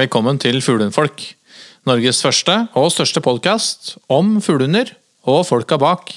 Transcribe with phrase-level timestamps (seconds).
[0.00, 1.20] Velkommen til Fuglehundfolk.
[1.84, 4.94] Norges første og største podkast om fuglehunder
[5.28, 6.14] og folka bak.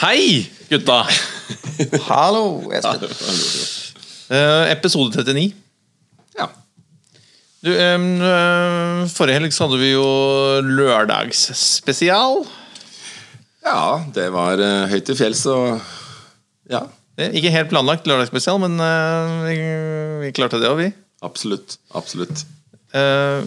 [0.00, 1.02] Hei, gutta!
[2.08, 3.12] Hallo, Espen.
[4.28, 5.54] Eh, episode 39.
[6.36, 6.46] Ja.
[7.64, 10.06] Du, eh, forrige helg så hadde vi jo
[10.62, 12.44] lørdagsspesial.
[13.66, 13.80] ja,
[14.14, 15.80] det var uh, høyt til fjells og
[16.70, 16.84] Ja,
[17.18, 19.56] Ikke helt planlagt lørdagsspesial, men uh, vi,
[20.22, 20.92] vi klarte det òg, vi.
[21.26, 21.78] absolutt.
[21.98, 22.44] Absolutt.
[22.94, 23.42] Uh,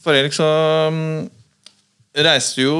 [0.00, 0.48] forrige helg så
[0.88, 1.28] um,
[2.16, 2.76] reiste jo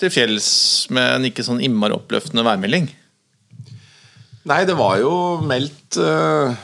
[0.00, 0.48] til fjells
[0.94, 2.86] med en ikke sånn innmari oppløftende værmelding.
[4.48, 5.12] Nei, det var jo
[5.44, 6.54] meldt eh,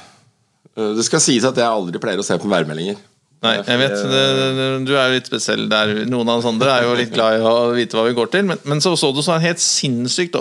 [0.76, 2.98] Det skal sies at jeg aldri pleier å se på værmeldinger.
[3.44, 4.22] Nei, jeg vet, det,
[4.56, 5.92] det, Du er jo litt spesiell der.
[6.08, 8.46] Noen av oss andre er jo litt glad i å vite hva vi går til.
[8.48, 10.38] Men, men så så det sånn helt sinnssykt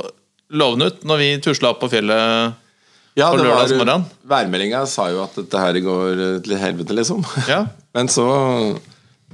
[0.55, 2.55] lovende ut når vi tusla opp på fjellet.
[3.15, 4.09] Ja, På lørdagsmorgenen?
[4.27, 7.23] Værmeldinga sa jo at dette her går eh, til helvete, liksom.
[7.47, 7.63] Ja.
[7.95, 8.27] Men så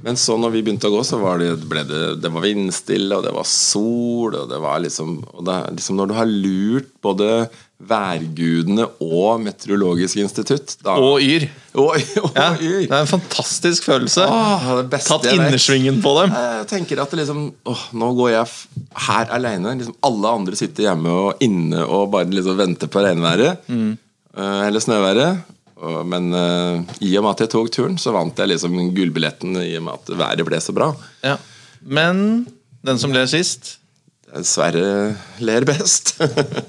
[0.02, 3.22] men så når vi begynte å gå, så var det, det, det var vindstille, og
[3.22, 7.28] det var sol, og det var liksom, og det, liksom Når du har lurt både
[7.88, 11.46] værgudene og Meteorologisk institutt da, Og Yr.
[11.74, 12.84] og, og, Ja, Yr.
[12.86, 14.26] det er en fantastisk følelse.
[14.28, 14.68] Åh,
[15.02, 16.34] Tatt innersvingen på dem.
[16.36, 18.46] Jeg tenker at det liksom åh, Nå går jeg
[19.08, 19.74] her aleine.
[19.80, 23.66] Liksom alle andre sitter hjemme og inne og bare liksom venter på regnværet.
[23.68, 23.96] Mm.
[24.36, 25.42] eh, eller snøværet.
[26.06, 29.72] Men eh, i og med at jeg tok turen, så vant jeg liksom gullbilletten i
[29.80, 30.92] og med at været ble så bra.
[31.26, 31.34] Ja.
[31.82, 32.46] Men
[32.86, 33.78] den som ler sist
[34.40, 35.12] Sverre
[35.44, 36.14] ler best.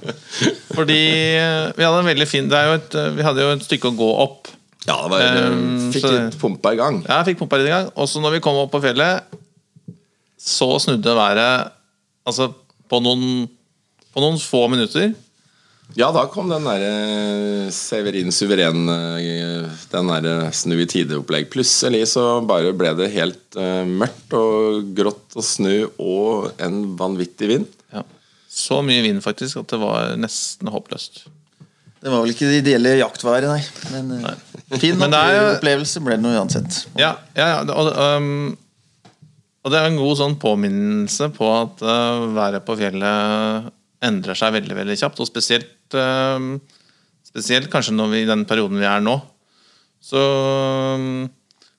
[0.76, 1.00] Fordi
[1.40, 3.64] eh, vi hadde en veldig fin det er jo et, eh, Vi hadde jo et
[3.64, 4.52] stykke å gå opp.
[4.84, 5.22] ja, det var,
[5.54, 7.00] Um, fikk litt pumpa i gang.
[7.08, 7.88] Ja, jeg fikk pumpa litt i gang.
[7.96, 9.40] Og så når vi kom opp på fjellet,
[10.40, 11.72] så snudde været
[12.28, 12.50] Altså
[12.88, 13.48] på noen,
[14.16, 15.10] på noen få minutter.
[15.94, 21.52] Ja, da kom den derre Severin Suveren, eh, den derre snu i tide-opplegg.
[21.54, 27.52] Plutselig så bare ble det helt eh, mørkt og grått og snø og en vanvittig
[27.52, 27.70] vind.
[27.94, 28.02] Ja.
[28.50, 31.28] Så mye vind faktisk at det var nesten håpløst.
[32.04, 33.62] Det var vel ikke det ideelle jaktværet, nei.
[33.94, 34.34] Men nei.
[34.82, 36.82] fin Men er opplevelse ble det noe uansett.
[37.00, 38.58] Ja, ja, ja og, um,
[39.64, 43.72] og det er en god sånn påminnelse på at uh, været på fjellet
[44.04, 45.22] endrer seg veldig veldig kjapt.
[45.24, 46.58] Og spesielt, um,
[47.28, 49.16] spesielt kanskje når vi, i den perioden vi er nå.
[50.04, 50.20] Så,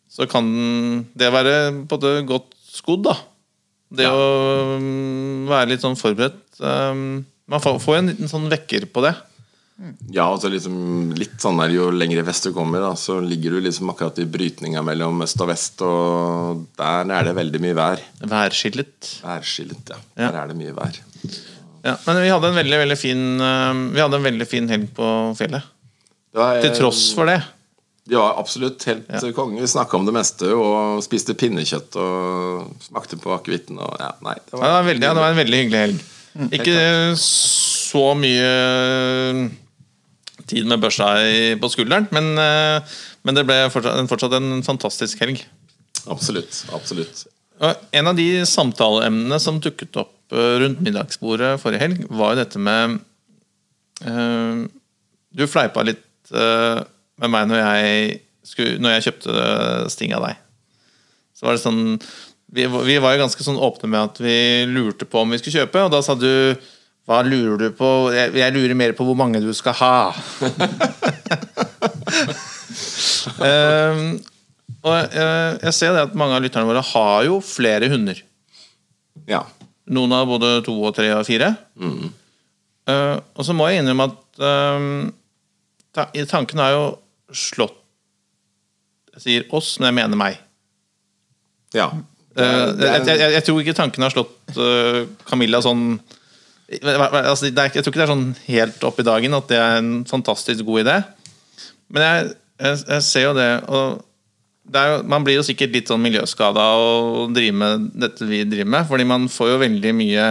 [0.09, 0.49] så kan
[1.19, 1.55] det være
[1.91, 3.19] både godt skodd, da.
[3.95, 4.15] Det Ja.
[4.17, 6.41] å um, være litt sånn forberedt.
[6.59, 9.15] Um, man får, en liten sånn vekker på det.
[10.15, 13.65] Ja, altså liksom litt sånn der Jo lenger vest du kommer, da, så ligger du
[13.65, 18.05] liksom akkurat i brytninga mellom øst og vest, og der er det veldig mye vær.
[18.23, 19.17] Værskillet.
[19.25, 19.99] Værskillet, ja.
[20.15, 20.29] Ja.
[20.31, 21.01] Der er det mye vær.
[21.85, 24.87] Ja, men vi hadde en veldig veldig fin uh, Vi hadde en veldig fin helg
[24.97, 25.67] på fjellet.
[26.33, 27.43] Det var, Til tross for det.
[28.09, 29.21] Det var absolutt helt Ja.
[29.37, 29.61] konge.
[29.63, 34.35] Vi snakka om det meste og spiste pinnekjøtt og smakte på akevitten ja, nei.
[34.45, 36.03] Det Ja, det, var veldig, ja, det var en veldig hyggelig helg.
[36.35, 36.79] Mm, Ikke
[37.23, 38.51] så mye
[40.51, 41.13] tid med børsa
[41.61, 45.45] på skulderen, men, uh, men det ble fortsatt, en- fortsatt en fantastisk helg.
[46.11, 46.65] Absolutt.
[46.77, 47.27] absolutt.
[47.93, 52.99] En av de samtaleemnene som dukket opp rundt middagsbordet forrige helg, var jo dette med
[54.07, 54.65] uh,
[55.35, 56.81] Du fleipa litt uh,
[57.21, 59.49] med meg når jeg, skulle, når jeg kjøpte
[59.93, 60.41] Sting av deg.
[61.35, 61.99] Så var det sånn
[62.55, 64.37] vi, vi var jo ganske sånn åpne med at vi
[64.71, 66.55] lurte på om vi skulle kjøpe, og da sa du
[67.05, 67.89] hva lurer du på?
[68.15, 69.97] Jeg, jeg lurer mer på hvor mange du skal ha.
[73.43, 74.15] um,
[74.87, 75.11] og jeg,
[75.67, 78.23] jeg ser det at mange av lytterne våre har jo flere hunder.
[79.29, 79.43] Ja.
[79.93, 81.51] Noen har både to og tre og fire.
[82.89, 84.89] Eh, og så må jeg innrømme at uh,
[85.97, 86.83] ta, tanken har jo
[87.35, 87.81] slått
[89.15, 90.43] Jeg sier oss, men jeg mener meg.
[91.77, 91.93] ja.
[92.35, 96.01] Uh, jeg, jeg, jeg, tror ikke tanken har slått uh, Camilla sånn
[96.83, 99.77] altså, er, Jeg tror ikke det er sånn helt opp i dagen at det er
[99.79, 100.97] en fantastisk god idé.
[101.95, 104.03] Men jeg, jeg, ser jo det, og
[104.65, 108.71] jo, man blir jo sikkert litt sånn miljøskada av å drive med dette vi driver
[108.77, 110.29] med, fordi man får jo veldig mye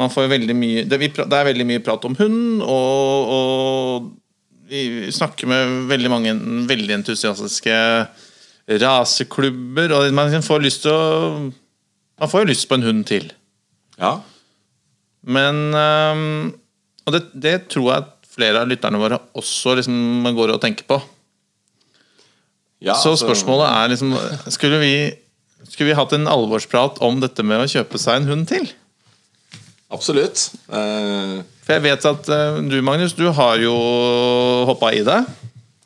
[0.00, 5.10] man får jo veldig mye det, er veldig mye prat om hund, og, og vi
[5.12, 6.34] snakker med veldig mange
[6.70, 7.76] veldig entusiastiske
[8.80, 11.50] raseklubber, og man får lyst til å
[12.20, 13.30] Man får jo lyst på en hund til.
[13.96, 14.20] ja.
[15.24, 16.52] Men øhm,
[17.06, 20.84] Og det, det tror jeg at flere av lytterne våre også liksom går og tenker
[20.84, 21.00] på.
[22.80, 24.14] Ja, Så spørsmålet er liksom
[24.48, 24.94] Skulle vi
[25.68, 28.64] skulle vi hatt en alvorsprat om dette med å kjøpe seg en hund til?
[29.92, 30.48] Absolutt.
[30.70, 33.74] Uh, For jeg vet at uh, du, Magnus, du har jo
[34.68, 35.18] hoppa i det.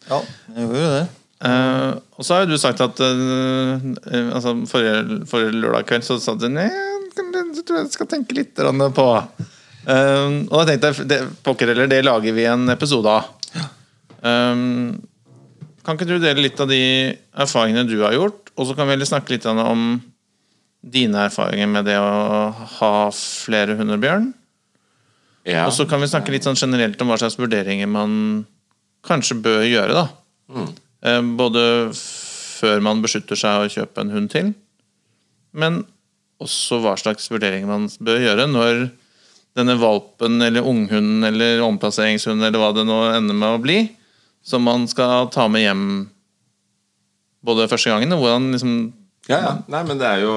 [0.08, 0.20] Ja,
[0.54, 1.04] jeg gjorde det.
[1.44, 6.36] Uh, og så har jo du sagt at altså, forrige, forrige lørdag kveld så sa
[6.38, 11.72] du Nei, jeg tror jeg skal tenke litt på Og da tenkte jeg det, Pokker
[11.72, 13.34] heller, det lager vi en episode av.
[14.24, 14.62] Eh,
[15.84, 16.80] kan ikke du dele litt av de
[17.44, 19.84] erfaringene du har gjort, og så kan vi snakke litt om
[20.84, 24.32] dine erfaringer med det å ha flere hunder, Bjørn?
[25.44, 25.66] ja.
[25.66, 28.44] Og så kan vi snakke litt sånn generelt om hva slags vurderinger man
[29.04, 29.92] kanskje bør gjøre.
[29.92, 30.04] da.
[30.48, 30.68] Mm.
[31.04, 31.64] Eh, Både
[31.96, 34.54] før man beslutter seg å kjøpe en hund til,
[35.52, 35.82] men
[36.42, 38.86] også hva slags vurderinger man bør gjøre når
[39.54, 43.78] denne valpen eller unghunden eller omplasseringshunden eller hva det nå ender med å bli,
[44.44, 45.84] som man skal ta med hjem
[47.44, 48.74] både første gangen og hvordan liksom
[49.28, 49.52] Ja, ja.
[49.72, 50.34] Nei, men det er jo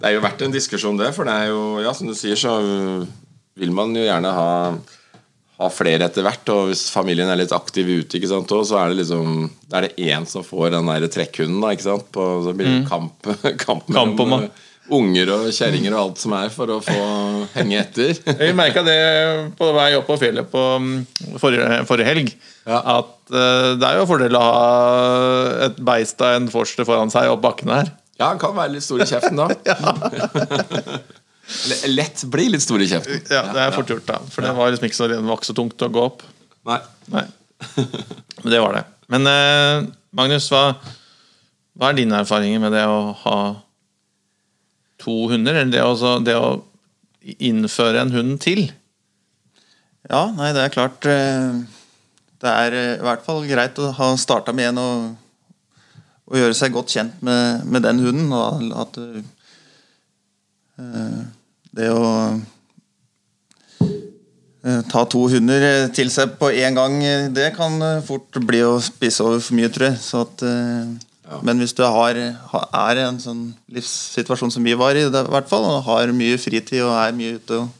[0.00, 1.10] Det er jo verdt en diskusjon, det.
[1.12, 2.54] For det er jo, ja, som du sier, så
[3.60, 4.48] vil man jo gjerne ha
[5.60, 8.88] ha flere etter hvert, og hvis familien er litt aktiv ute, ikke sant, så er
[8.94, 12.06] det liksom Da er det én som får den der trekkhunden, da, ikke sant.
[12.16, 13.12] På, så blir det kamp,
[13.66, 13.94] kamp Mm.
[13.98, 16.98] Kamp om mellom å- eh, unger og kjerringer og alt som er, for å få
[17.54, 18.14] henge etter.
[18.40, 18.98] Vi merka det
[19.58, 20.92] på vei opp på fjellet på mm,
[21.42, 22.34] forrige, forrige helg.
[22.66, 22.82] Ja.
[22.98, 24.66] At uh, det er jo fordel å ha
[25.68, 27.94] et beist av en forster foran seg opp bakken her.
[28.20, 29.48] Ja, han kan være litt stor i kjeften da.
[31.86, 33.22] Lett bli litt stor i kjeften.
[33.30, 34.20] Ja, Det er fort gjort, da.
[34.30, 36.24] For det var liksom ikke så, det var ikke så tungt å gå opp.
[36.68, 36.78] Nei.
[37.10, 37.24] Nei.
[38.42, 38.84] Men det var det.
[39.10, 40.76] Men uh, Magnus, hva,
[41.78, 43.36] hva er dine erfaringer med det å ha
[45.00, 45.54] to hunder?
[45.60, 46.50] Eller det, å- det å
[47.44, 48.60] innføre en hund til?
[50.10, 51.58] Ja, nei, det er klart eh,
[52.40, 55.10] Det er eh, i hvert fall greit å ha starta med en og,
[56.30, 58.32] og gjøre seg godt kjent med, med den hunden.
[58.32, 59.20] Og at eh,
[61.76, 62.00] det å
[64.92, 65.62] ta to hunder
[65.96, 66.98] til seg på én gang,
[67.32, 69.96] det kan fort bli å spise over for mye, tror jeg.
[70.04, 70.42] Så at,
[71.30, 75.12] eh, Men hvis du har, er i en sånn livssituasjon som vi var i, i
[75.12, 77.70] hvert fall, og har mye fritid og er mye ute og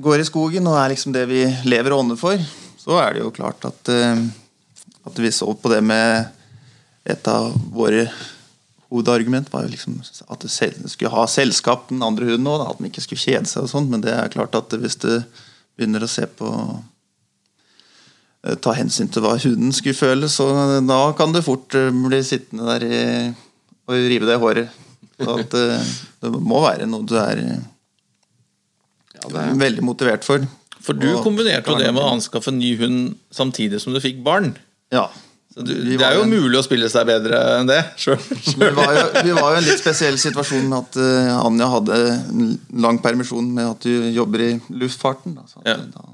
[0.00, 2.40] går i skogen og er liksom det vi lever og ånder for,
[2.80, 4.26] så er det jo klart at, eh,
[5.06, 6.30] at vi så på det med
[7.08, 8.06] et av våre
[8.90, 12.90] hovedargument var jo liksom at du skulle ha selskap den andre hunden òg, at den
[12.90, 15.12] ikke skulle kjede seg og sånn, men det er klart at hvis du
[15.78, 16.50] begynner å se på
[18.64, 20.46] ta hensyn til hva hunden skulle føle, så
[20.88, 23.00] da kan du fort eh, bli sittende der i,
[23.90, 24.78] og rive deg i håret.
[25.20, 25.90] Så at eh,
[26.24, 27.58] det må være noe du er eh,
[29.20, 30.46] Ja, det er, veldig motivert for.
[30.80, 34.00] For du Og- kombinerte jo det med å anskaffe en ny hund samtidig som du
[34.00, 34.54] fikk barn.
[34.90, 35.10] Ja.
[35.52, 38.22] Så du, det er jo en- mulig å spille seg bedre enn det selv
[38.56, 41.66] Vi var, jo, vi var jo i en litt spesiell situasjon med at uh, Anja
[41.74, 41.98] hadde
[42.30, 42.54] en
[42.86, 45.34] lang permisjon med at du jobber i luftfarten.
[45.36, 45.76] Da, så at, Ja.
[45.98, 46.06] da,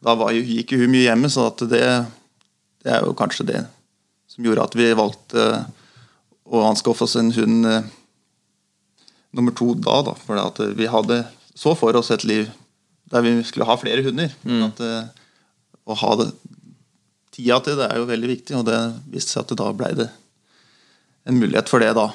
[0.00, 1.84] da var gikk hun mye hjemme, så at det,
[2.84, 3.64] det er jo kanskje det
[4.30, 5.46] som gjorde at vi valgte
[6.50, 7.88] å anskaffe oss en hund eh,
[9.36, 10.00] nummer to da.
[10.06, 11.22] da for at vi hadde
[11.54, 12.48] så for oss et liv
[13.10, 14.32] der vi skulle ha flere hunder.
[14.68, 15.04] At, eh,
[15.90, 16.30] å ha det,
[17.34, 18.78] tida til det er jo veldig viktig, og det
[19.10, 20.08] viste seg at det da ble det
[21.28, 22.06] en mulighet for det da.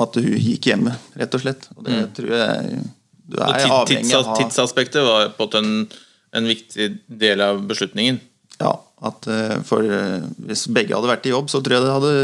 [0.00, 1.66] At hun gikk hjemme, rett og slett.
[1.76, 2.84] Og det tror jeg
[3.30, 5.68] du er avhengig av Tidsaspektet var på at hun...
[5.70, 5.98] en,
[6.36, 8.20] en viktig del av beslutningen.
[8.60, 8.74] Ja,
[9.06, 12.14] at eh, for eh, hvis begge hadde vært i jobb, så tror jeg det hadde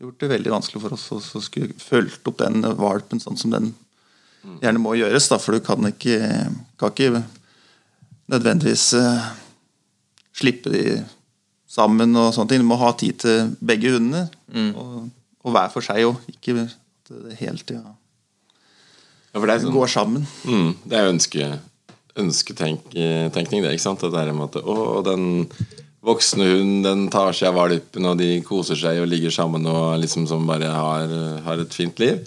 [0.00, 3.72] gjort det veldig vanskelig for oss å skulle fulgt opp den valpen sånn som den
[4.62, 5.28] gjerne må gjøres.
[5.32, 6.18] Da, for du kan ikke,
[6.80, 7.22] kan ikke
[8.32, 9.26] nødvendigvis uh,
[10.36, 10.84] slippe de
[11.68, 12.62] sammen og sånne ting.
[12.64, 14.24] Du må ha tid til begge hundene,
[14.72, 15.10] og,
[15.44, 16.22] og hver for seg òg.
[16.32, 17.92] Ikke at det hele tida
[19.30, 20.24] ja, sånn, går sammen.
[20.48, 21.50] mm, det er jo ønske,
[22.18, 23.74] ønsketenkning, det.
[23.74, 24.02] ikke sant?
[24.02, 25.46] Det der med at å, den
[26.06, 29.98] voksne hunden den tar seg av valpen, og de koser seg og ligger sammen og
[30.00, 32.22] liksom som bare har, har et fint liv.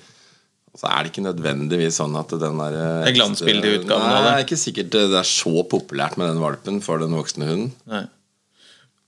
[0.74, 4.16] Og så er det ikke nødvendigvis sånn at den der Det er glansbildeutgaven av Nei,
[4.16, 4.26] det.
[4.26, 7.74] det er ikke sikkert det er så populært med den valpen for den voksne hunden.
[7.90, 8.06] Nei.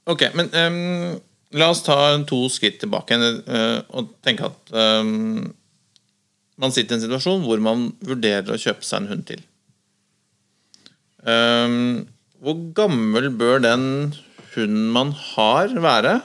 [0.06, 1.16] Ok, men um,
[1.58, 1.98] la oss ta
[2.30, 5.42] to skritt tilbake eh, og tenke at um,
[6.62, 9.42] man sitter i en situasjon hvor man vurderer å kjøpe seg en hund til.
[11.26, 12.06] Ehm,
[12.44, 13.86] hvor gammel bør den
[14.54, 16.20] hunden man har, være?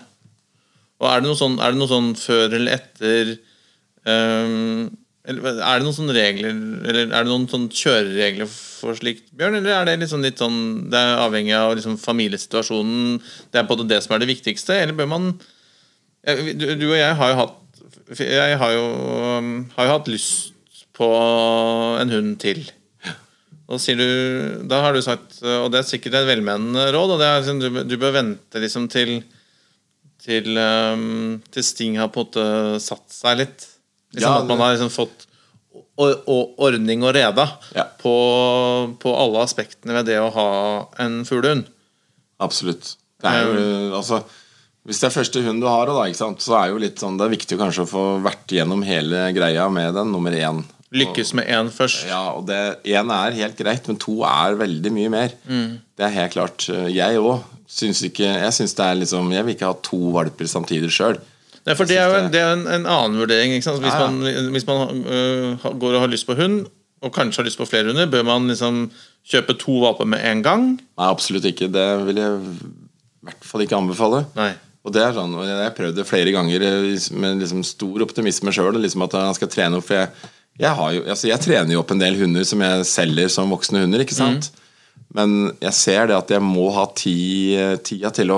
[1.00, 3.30] Og er det noe sånn, det noe sånn før eller etter
[4.04, 4.90] um,
[5.24, 9.56] Er det noen sånne regler Eller er det noen sånne kjøreregler for slikt, Bjørn?
[9.62, 13.16] Eller er det liksom litt sånn Det er avhengig av liksom familiesituasjonen?
[13.48, 14.76] Det er på en måte det som er det viktigste?
[14.76, 15.30] Eller bør man
[16.20, 18.86] Du, du og jeg har jo hatt Jeg har jo,
[19.40, 21.08] um, har jo hatt lyst på
[21.96, 22.66] en hund til.
[23.70, 24.06] Du,
[24.66, 27.60] da har du sagt, og det er sikkert et velmenende råd, og det er liksom,
[27.62, 29.20] du, du bør vente liksom til
[30.20, 33.66] til, um, til Sting har på en måte satt seg litt.
[34.12, 35.26] Liksom Ja, At man har liksom fått
[36.00, 37.46] ordning og reda
[37.76, 37.84] Ja.
[38.00, 38.12] på,
[39.00, 40.48] på alle aspektene ved det å ha
[41.04, 41.66] en fuglehund.
[42.40, 42.96] Absolutt.
[43.20, 44.22] Det er jo, altså,
[44.88, 47.26] hvis det er første hund du har, da, sant, så er jo litt sånn, det
[47.26, 50.62] er viktig kanskje å få vært gjennom hele greia med den, nummer én.
[50.90, 52.06] Lykkes med én først.
[52.08, 52.56] Ja, og det
[52.90, 55.34] Én er helt greit, men to er veldig mye mer.
[55.46, 56.66] Det er helt klart.
[56.90, 60.48] Jeg òg syns ikke Jeg synes det er liksom Jeg vil ikke ha to valper
[60.50, 61.20] samtidig sjøl.
[61.66, 63.52] Nei, for det er jo en, det er en, en annen vurdering.
[63.52, 64.08] Hvis Ja, ja.
[64.10, 66.64] man, hvis man uh, går og har lyst på hund,
[67.04, 68.86] og kanskje har lyst på flere hunder, bør man liksom
[69.30, 70.64] kjøpe to valper med en gang?
[70.80, 71.68] Nei, absolutt ikke.
[71.72, 74.24] Det vil jeg i hvert fall ikke anbefale.
[74.40, 74.50] Nei.
[74.80, 78.52] Og det er sånn, Jeg har prøvd det flere ganger eh, med liksom stor optimisme
[78.56, 78.80] sjøl.
[78.80, 79.84] Liksom at han skal trene opp.
[79.84, 80.08] For jeg,
[80.60, 83.52] jeg, har jo, altså jeg trener jo opp en del hunder som jeg selger som
[83.54, 84.04] voksne hunder.
[84.04, 84.50] ikke sant?
[85.10, 87.14] Men jeg ser det at jeg må ha ti,
[87.82, 88.36] tida til å,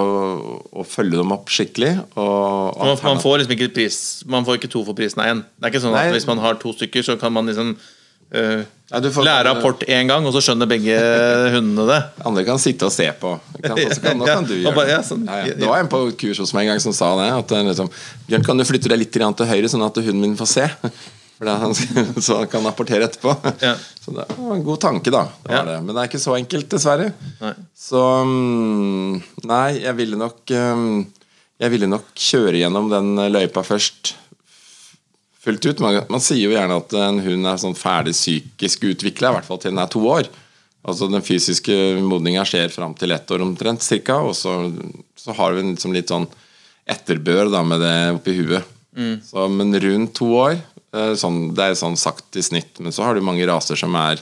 [0.72, 1.90] å følge dem opp skikkelig.
[2.16, 5.42] Og, Man, man får liksom ikke pris Man får ikke to for prisen av én.
[5.58, 8.62] Det er ikke sånn at hvis man har to stykker, så kan man liksom øh,
[8.64, 10.96] Nei, får- lære rapport én gang, og så skjønner begge
[11.58, 12.00] hundene det.
[12.24, 13.34] Andre kan sitte og se på.
[13.60, 13.76] Kan?
[14.06, 14.88] Kan, kan du gjøre det.
[14.94, 15.28] ja, sånn.
[15.28, 15.56] Ja, ja.
[15.60, 17.28] Det var en på kurs hos meg en gang som sa det.
[17.36, 17.92] At liksom,
[18.30, 20.70] Bjørn, kan du flytte deg litt til høyre, sånn at hunden min får se?
[21.50, 21.74] Han,
[22.22, 23.32] så han kan rapportere etterpå.
[23.60, 23.74] Ja.
[24.00, 25.24] Så det var en god tanke, da.
[25.42, 25.64] Det var Ja.
[25.72, 25.78] det.
[25.82, 27.12] Men det er ikke så enkelt, dessverre.
[27.40, 27.52] Nei.
[27.76, 31.06] Så mm, Nei, jeg ville nok mm,
[31.62, 34.14] Jeg ville nok kjøre gjennom den løypa først.
[35.42, 35.80] Fullt ut.
[35.82, 39.48] Man, man sier jo gjerne at en hund er sånn ferdig psykisk utvikla, i hvert
[39.48, 40.30] fall til den er to år.
[40.82, 44.56] Altså Den fysiske modninga skjer fram til ett år omtrent, cirka, og så,
[45.18, 46.26] så har vi liksom litt sånn
[46.90, 48.70] etterbør da med det oppi huet.
[49.24, 50.56] Så, men rundt to år,
[50.92, 52.80] sånn, det er sånn sagt i snitt.
[52.80, 54.20] Men så har du mange raser som er,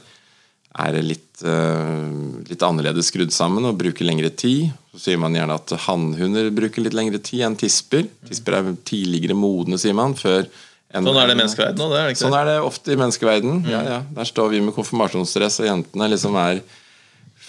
[0.78, 2.08] er litt, eh,
[2.50, 4.70] litt annerledes skrudd sammen og bruker lengre tid.
[4.94, 8.06] Så sier man gjerne at hannhunder bruker litt lengre tid enn tisper.
[8.28, 10.14] Tisper er tidligere modne, sier man.
[10.14, 10.46] før
[10.92, 11.90] en- Sånn er det i menneskeverdenen òg?
[11.94, 13.64] det det Sånn er det ofte i menneskeverden.
[13.70, 13.98] Ja, ja.
[14.14, 16.62] Der står vi med konfirmasjonsdress, og jentene liksom er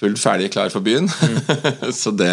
[0.01, 1.07] fullt ferdige, klar for byen.
[1.93, 2.31] så det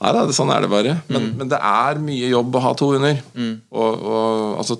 [0.00, 1.02] Nei da, sånn er det bare.
[1.12, 3.18] Men, men det er mye jobb å ha to hunder.
[3.36, 4.78] Og, og altså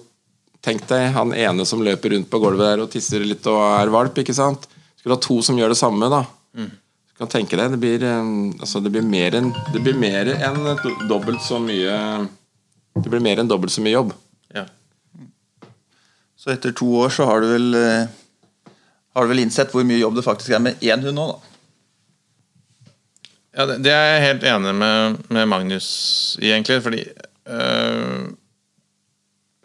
[0.60, 3.92] Tenk deg han ene som løper rundt på gulvet der og tisser litt og er
[3.92, 4.18] valp.
[4.20, 4.66] ikke sant?
[4.98, 6.24] Skulle ha to som gjør det samme, da.
[6.52, 10.32] Du kan tenke deg, Det blir, eh, altså, det blir mer enn Det blir mer
[10.34, 10.60] enn
[11.08, 12.28] dobbelt så mye
[12.96, 14.12] Det blir mer enn dobbelt så mye jobb.
[14.54, 14.66] Ja.
[16.36, 18.08] Så etter to år så har du vel eh,
[19.14, 21.38] Har du vel innsett hvor mye jobb det faktisk er med én hund nå, da?
[23.56, 25.88] Ja, det, det er jeg helt enig med, med Magnus
[26.40, 26.76] i, egentlig.
[26.84, 27.00] Fordi
[27.50, 28.28] øh,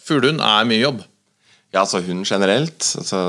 [0.06, 1.04] fuglehund er mye jobb.
[1.74, 2.86] Ja, altså hund generelt.
[3.00, 3.20] Altså,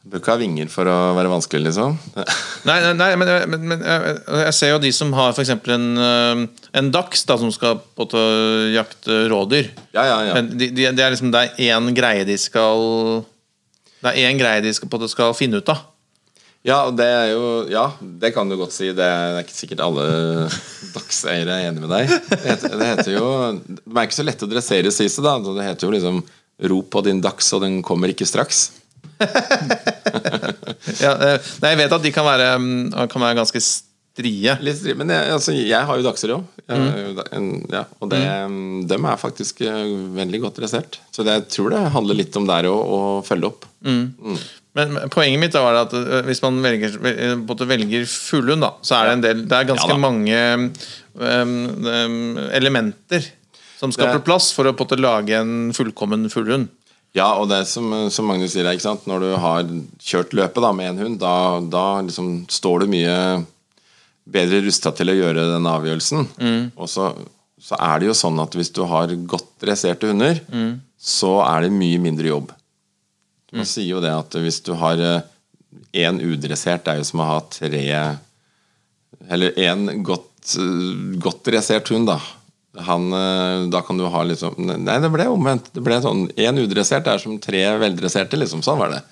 [0.00, 1.98] du bør ikke ha vinger for å være vanskelig, liksom.
[2.68, 5.52] Nei, nei, nei men, men, men jeg, jeg ser jo de som har f.eks.
[5.72, 6.42] En, øh,
[6.80, 8.24] en dachs da, som skal på å
[8.72, 9.70] jakte rådyr.
[9.96, 10.40] Ja, ja, ja.
[10.42, 13.22] De, de, det er liksom det er én greie de skal
[14.00, 15.84] Det er én greie de skal, på skal finne ut av.
[16.66, 18.90] Ja, det er jo Ja, det kan du godt si.
[18.96, 20.04] Det er, ikke sikkert alle
[20.96, 22.12] dagseiere er enig med deg.
[22.28, 23.30] Det heter, det heter jo
[23.64, 25.24] De er ikke så lette å dressere, sies det.
[25.24, 26.22] da Det heter jo liksom
[26.60, 28.68] 'rop på din dags, og den kommer ikke straks'.
[31.00, 33.60] Ja, øh, nei, jeg vet at de kan være, mm, kan være ganske
[34.20, 34.54] strie.
[34.62, 34.96] Litt strie.
[35.00, 36.46] Men jeg, altså, jeg har jo dachser òg.
[36.70, 38.22] Ja, og det,
[38.92, 39.82] dem er faktisk eh,
[40.14, 41.00] veldig godt dressert.
[41.10, 43.68] Så det, jeg tror det handler litt om der å, å følge opp.
[43.82, 44.38] Men
[44.70, 46.92] men poenget mitt var at øh, hvis man velger,
[47.42, 50.36] måte velger fuglehund, så er det en del Det er ganske Ja mange
[51.18, 53.26] um, elementer
[53.80, 56.68] som skal på plass for å på en lage en fullkommen fuglehund.
[57.16, 58.68] Ja, og det som, som Magnus sier,
[59.10, 61.32] når du har kjørt løpet da, med en hund, da,
[61.66, 63.16] da liksom står du mye
[64.26, 66.28] bedre rusta til å gjøre den avgjørelsen.
[66.76, 67.10] Og så,
[67.60, 70.40] så er det jo sånn at hvis du har godt dresserte hunder,
[71.00, 72.50] så er det mye mindre jobb.
[73.52, 75.00] Man sier jo det at hvis du har
[75.96, 77.84] én udressert, det er jo som å ha tre
[79.30, 82.20] Eller én godt, eh, godt dressert hund, da.
[82.86, 85.72] Han, eh, da kan du ha liksom Nei, det ble omvendt.
[85.74, 88.62] Det ble sånn Én udressert er som tre veldresserte, liksom.
[88.62, 89.02] Sånn var det.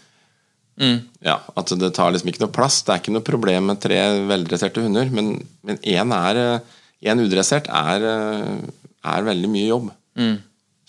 [1.24, 2.80] Ja, At det tar liksom ikke noe plass.
[2.86, 5.32] Det er ikke noe problem med tre veldresserte hunder, men
[5.66, 6.60] men én eh,
[7.08, 8.70] En udressert er, eh,
[9.06, 9.90] er veldig mye jobb.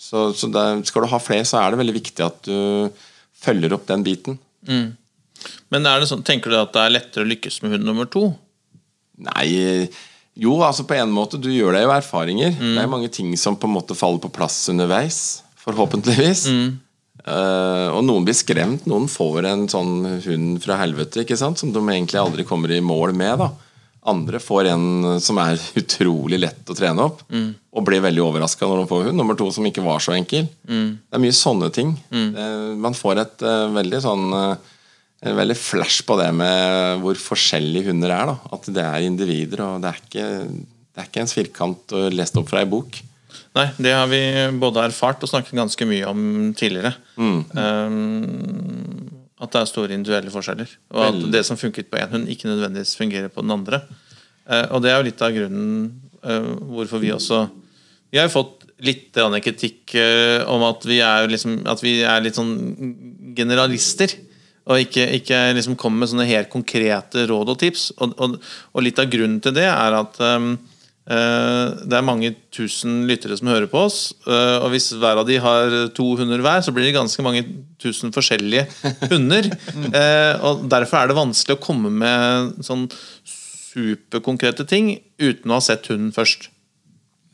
[0.00, 2.90] Så, så det, skal du ha flere, så er det veldig viktig at du
[3.40, 4.38] følger opp den biten.
[5.70, 8.08] Men er det sånn, tenker du at det er lettere å lykkes med hund nummer
[8.10, 8.30] to?
[9.20, 9.88] Nei,
[10.40, 11.36] Jo, altså på en måte.
[11.42, 12.54] Du gjør deg jo erfaringer.
[12.56, 15.42] Det er mange ting som på en måte faller på plass underveis.
[15.60, 16.46] Forhåpentligvis.
[17.24, 18.86] Eh, og noen blir skremt.
[18.88, 21.60] Noen får en sånn hund fra helvete ikke sant?
[21.60, 23.42] som de egentlig aldri kommer i mål med.
[23.42, 23.50] da
[24.10, 28.82] Andre får en som er utrolig lett å trene opp, og blir veldig overraska når
[28.82, 29.20] de får hund.
[29.20, 30.48] Nummer to som ikke var så enkel.
[30.64, 31.92] Det er mye sånne ting.
[32.10, 34.26] Eh, man får et uh, veldig sånn
[35.20, 38.30] en veldig flash på det med hvor forskjellige hunder er.
[38.30, 42.40] da At det er individer, og det er ikke, det er ikke en firkant lest
[42.40, 43.02] opp fra ei bok.
[43.58, 44.20] Nei, det har vi
[44.62, 46.20] både erfart og snakket ganske mye om
[46.58, 46.92] tidligere.
[47.18, 49.08] Um,
[49.40, 50.70] at det er store individuelle forskjeller.
[50.94, 53.82] Og at det som funket på én hund, ikke nødvendigvis fungerer på den andre.
[54.46, 55.90] Uh, og det er jo litt av grunnen
[56.22, 57.44] uh, hvorfor vi også
[58.10, 59.14] Vi har jo fått litt
[59.44, 64.14] kritikk uh, om at vi, er liksom, at vi er litt sånn generalister.
[64.70, 67.90] Og ikke, ikke liksom kommer med sånne helt konkrete råd og tips.
[67.98, 68.36] Og, og,
[68.74, 70.69] og litt av grunnen til det er at um, eh,
[71.10, 74.12] det er mange tusen lyttere som hører på oss.
[74.26, 77.42] eh, og hvis hver av de har to hunder hver, så blir det ganske mange
[77.82, 78.68] tusen forskjellige
[79.10, 79.50] hunder.
[79.90, 82.84] Eh, og derfor er det vanskelig å komme med sånn
[83.26, 86.46] superkonkrete ting uten å ha sett hunden først.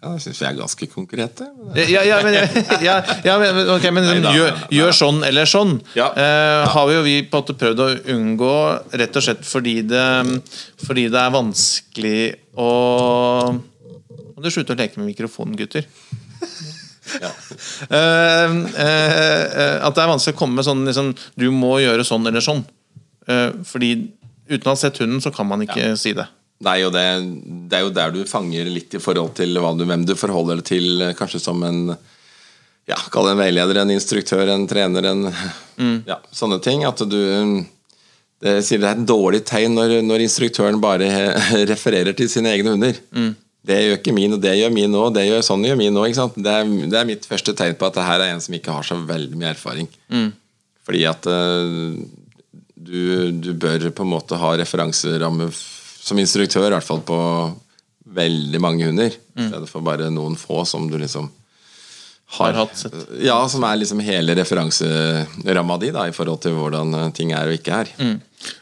[0.07, 1.47] Ja, Det syns jeg er ganske konkrete.
[1.75, 2.37] Ja, ja, men,
[2.85, 2.97] ja,
[3.27, 5.73] ja, men, okay, men Neida, gjør, gjør sånn eller sånn.
[5.99, 6.13] Ja.
[6.15, 8.53] Eh, har vi jo vi på en måte prøvd å unngå,
[9.03, 10.05] rett og slett fordi det,
[10.85, 12.21] fordi det er vanskelig
[12.57, 12.71] å
[14.37, 15.89] Må du slutte å leke med mikrofonen, gutter?
[17.23, 17.31] Ja.
[17.89, 22.27] Eh, eh, at det er vanskelig å komme med sånn liksom, Du må gjøre sånn
[22.29, 22.65] eller sånn.
[23.31, 23.93] Eh, fordi
[24.51, 26.27] uten å ha sett hunden, så kan man ikke si det.
[26.67, 27.05] Nei, og det,
[27.67, 30.69] det er jo der du fanger litt i forhold til du, hvem du forholder deg
[30.69, 31.81] til, eh, kanskje som en
[32.87, 35.25] ja, Kall det en veileder, en instruktør, en trener, en
[36.07, 36.85] ja, sånne ting.
[36.87, 37.17] At du
[38.39, 41.09] det, sier det er et dårlig tegn når, når instruktøren bare
[41.73, 43.01] refererer til sine egne hunder.
[43.67, 46.15] Det gjør ikke min, og det gjør min òg, det gjør sånn gjør min òg.
[46.37, 48.77] Det, er- det er mitt første tegn på at det her er en som ikke
[48.77, 49.89] har så veldig mye erfaring.
[50.87, 51.97] Fordi at eh,
[52.77, 53.01] du,
[53.43, 57.19] du bør på en måte ha referanseramme som instruktør, i hvert fall på
[58.17, 59.15] veldig mange hunder.
[59.37, 61.29] I stedet for bare noen få som du liksom
[62.39, 62.95] Har hatt sett.
[63.23, 67.47] Ja, som er liksom hele referanseramma di da, i forhold til hvordan eh, ting er
[67.53, 67.93] og ikke er.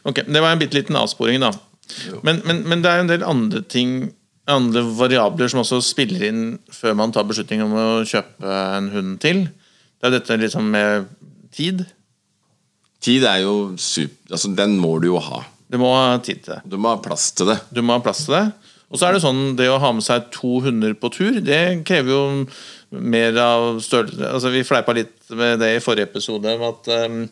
[0.05, 1.49] Ok, Det var en bitte liten avsporing, da.
[2.21, 4.11] Men, men, men det er en del andre ting
[4.45, 6.41] andre variabler som også spiller inn
[6.73, 9.47] før man tar beslutning om å kjøpe en hund til.
[9.97, 11.07] Det er dette liksom med
[11.55, 11.81] tid.
[13.05, 15.41] Tid er jo super, altså Den må du jo ha.
[15.69, 16.61] Du må ha tid til det.
[16.69, 17.57] Du må ha plass til det.
[17.73, 18.45] Du må ha plass til det.
[18.91, 21.61] Og så er det sånn, det å ha med seg to hunder på tur, det
[21.87, 22.23] krever jo
[22.95, 27.23] mer av størrelse altså Vi fleipa litt med det i forrige episode, om at, um,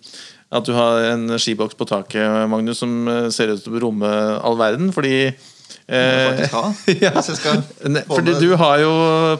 [0.57, 4.09] at du har en skiboks på taket, Magnus, som uh, ser ut til å romme
[4.41, 4.89] all verden.
[4.95, 6.43] Fordi eh,
[7.05, 7.13] ja.
[7.21, 8.91] Fordi du har jo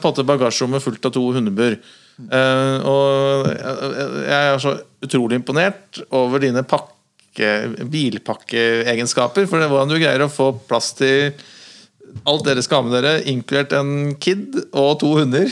[0.03, 1.77] måte bagasjerommet fullt av to hundebur.
[2.21, 7.51] Eh, og jeg jeg er så utrolig imponert over dine pakke,
[7.89, 9.49] bilpakkeegenskaper.
[9.49, 11.33] For det hvordan du greier å få plass til
[12.29, 15.51] alt dere skal ha med dere, inkludert en kid og to hunder.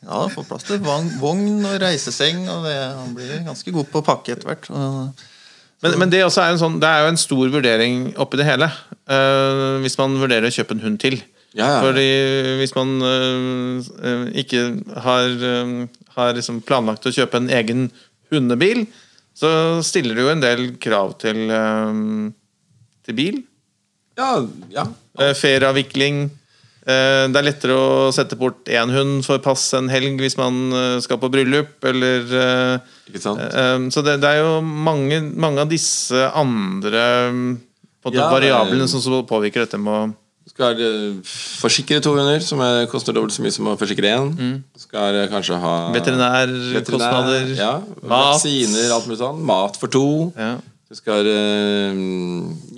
[0.00, 4.06] Ja, får plass til vogn, og reiseseng, og det, han blir ganske god på å
[4.06, 4.70] pakke etter hvert.
[5.80, 8.48] Men, men det, også er en sånn, det er jo en stor vurdering oppi det
[8.48, 8.68] hele.
[9.12, 11.18] uh, hvis man vurderer å kjøpe en hund til.
[11.52, 11.78] Ja, ja.
[11.82, 12.06] Fordi
[12.60, 14.60] hvis man øh, ikke
[15.02, 17.88] har, uh, har liksom planlagt å kjøpe en egen
[18.30, 18.84] hundebil,
[19.36, 19.50] så
[19.84, 21.48] stiller det jo en del krav til,
[23.06, 23.40] til bil.
[24.20, 24.34] Ja,
[24.74, 24.84] ja.
[25.18, 26.28] Uh, ferieavvikling.
[26.88, 30.72] Eh, det er lettere å sette bort én hund for pass en helg hvis man
[30.72, 36.30] øh, skal på bryllup, eller eh, Så det, det er jo mange, mange av disse
[36.32, 37.04] andre
[38.08, 40.02] Ja, variablene som påvirker dette med å
[40.50, 41.20] skal eh,
[41.60, 44.32] forsikre to hunder, som er, koster dobbelt så mye som å forsikre én.
[44.34, 44.56] Mm.
[44.80, 48.34] skal eh, kanskje ha Veterinærkostnader, ja, mat.
[48.40, 49.44] vaksiner, alt mulig sånn.
[49.46, 50.06] Mat for to.
[50.36, 50.56] ja.
[50.90, 51.98] Du skal eh,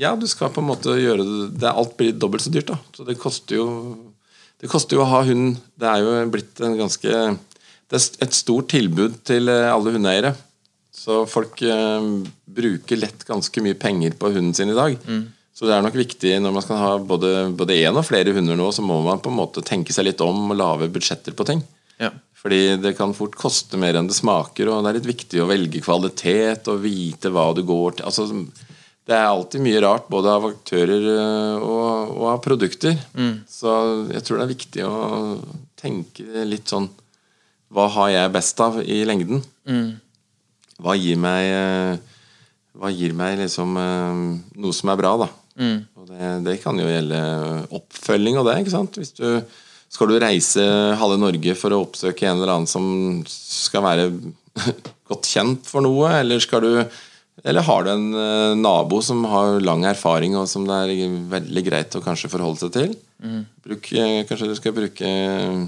[0.00, 2.78] Ja, du skal på en måte gjøre det det Alt blir dobbelt så dyrt, da.
[2.92, 3.66] Så det koster jo
[4.60, 5.56] Det koster jo å ha hund.
[5.78, 10.34] Det er jo blitt en ganske Det er et stort tilbud til eh, alle hundeeiere.
[10.92, 12.08] Så folk eh,
[12.46, 14.98] bruker lett ganske mye penger på hunden sin i dag.
[15.52, 18.56] Så det er nok viktig når man skal ha både, både én og flere hunder
[18.56, 21.46] nå, så må man på en måte tenke seg litt om og lage budsjetter på
[21.48, 21.60] ting.
[22.00, 22.08] Ja.
[22.42, 25.46] Fordi det kan fort koste mer enn det smaker, og det er litt viktig å
[25.46, 28.08] velge kvalitet og vite hva du går til.
[28.08, 28.26] Altså,
[29.06, 32.98] det er alltid mye rart, både av aktører øh, og, og av produkter.
[33.50, 33.70] Så
[34.10, 34.96] jeg tror det er viktig å
[35.78, 36.88] tenke litt sånn
[37.72, 39.42] Hva har jeg best av i lengden?
[40.82, 41.96] Hva gir meg øh,
[42.78, 44.22] Hva gir meg liksom øh,
[44.62, 45.28] noe som er bra, da?
[45.98, 47.18] Og det, det kan jo gjelde
[47.78, 48.58] oppfølging og det.
[48.62, 48.98] ikke sant?
[48.98, 49.26] Hvis du
[49.92, 50.64] skal du reise
[50.98, 52.84] halve Norge for å oppsøke en eller annen som
[53.28, 54.10] skal være
[55.10, 56.72] godt kjent for noe, eller skal du
[57.42, 61.62] eller har du en uh, nabo som har lang erfaring, og som det er veldig
[61.66, 62.92] greit å kanskje forholde seg til?
[63.24, 63.40] Mm.
[63.64, 65.64] Bruk, uh, kanskje du skal bruke uh,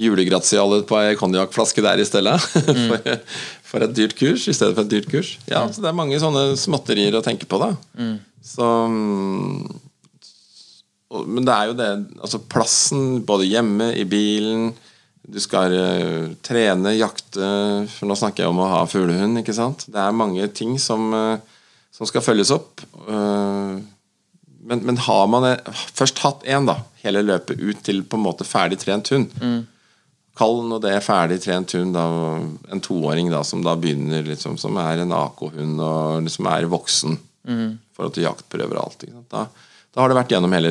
[0.00, 2.38] julegratialet på ei konjakkflaske der i stedet?
[2.74, 2.88] Mm.
[2.88, 3.18] for,
[3.68, 5.34] for, et dyrt kurs i stedet for et dyrt kurs.
[5.46, 5.74] Ja, mm.
[5.74, 7.60] så Det er mange sånne småtterier å tenke på.
[7.60, 8.16] da mm.
[8.44, 8.66] Så
[11.22, 14.72] Men det er jo det Altså plassen, både hjemme, i bilen
[15.24, 17.46] du skal uh, trene, jakte
[17.94, 19.40] For nå snakker jeg om å ha fuglehund.
[19.40, 19.86] ikke sant?
[19.88, 21.38] Det er mange ting som, uh,
[21.94, 22.84] som skal følges opp.
[23.08, 23.80] Uh,
[24.64, 25.46] men, men, har man
[25.92, 29.58] først hatt én, da, hele løpet ut til på en måte ferdig trent hund mm.
[30.34, 32.04] Kall nå det er ferdig trent hund, da,
[32.72, 37.18] en toåring da, som da begynner liksom, som er en AK-hund og liksom er voksen
[37.46, 37.68] mm.
[37.94, 39.04] for du jaktprøver alt.
[39.30, 39.44] Da,
[39.94, 40.70] da, har det vært gjennom hele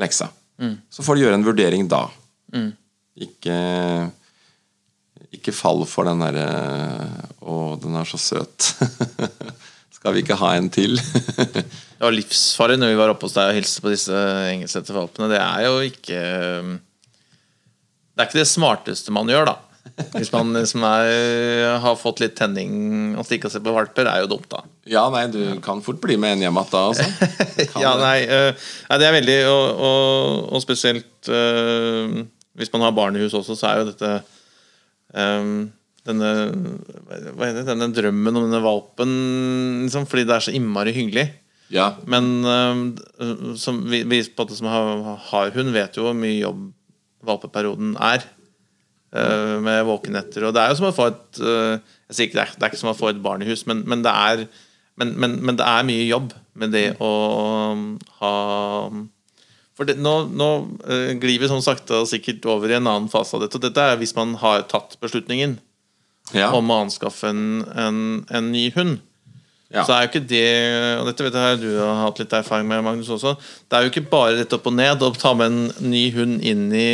[0.00, 0.30] leksa.
[0.58, 0.78] Mm.
[0.90, 2.06] Så får du gjøre en vurdering da.
[2.54, 2.70] Mm.
[3.28, 3.58] Ikke
[5.34, 6.46] ikke fall for den derre
[7.44, 8.72] Å, den er så søt.
[9.98, 10.96] Skal vi ikke ha en til?
[11.54, 14.18] det var livsfarlig når vi var oppe hos deg og hilste på disse
[14.52, 15.30] engelskete valpene.
[15.32, 16.20] Det er jo ikke
[18.12, 19.56] Det er ikke det smarteste man gjør, da.
[20.14, 21.10] Hvis man som er,
[21.82, 24.62] har fått litt tenning og stikker seg på valper, er jo dumt, da.
[24.88, 27.06] Ja, nei, du kan fort bli med en hjem igjen da, altså.
[27.84, 32.20] ja, nei, uh, det er veldig Og, og, og spesielt uh,
[32.58, 34.14] hvis man har barnehus også, så er jo dette
[35.14, 35.68] um,
[36.08, 36.30] denne,
[37.38, 39.12] det, denne drømmen om denne valpen
[39.84, 41.28] liksom, Fordi det er så innmari hyggelig.
[41.74, 41.92] Ja.
[42.08, 42.82] Men um,
[43.60, 46.66] som vi, vi som har, har hund, vet jo hvor mye jobb
[47.28, 48.24] valpeperioden er.
[49.08, 50.44] Uh, med våkenetter.
[50.44, 51.78] Og det er jo som å få et uh,
[52.10, 53.62] jeg sier ikke det er, det er ikke som å få et barn i hus,
[53.64, 54.42] men, men, det er,
[55.00, 57.12] men, men, det er mye jobb med det å
[58.18, 58.32] ha
[59.78, 60.50] for det, nå, nå
[60.90, 63.56] uh, glir vi som sakte og sikkert over i en annen fase av dette.
[63.56, 65.56] Og dette er hvis man har tatt beslutningen
[66.34, 66.50] ja.
[66.50, 67.44] om å anskaffe en,
[67.78, 68.98] en, en ny hund.
[69.68, 69.84] Ja.
[69.84, 70.44] Så er jo ikke det
[70.96, 73.34] Og dette vet jeg du har hatt litt erfaring med, Magnus også.
[73.68, 76.40] Det er jo ikke bare rett opp og ned å ta med en ny hund
[76.40, 76.88] inn i,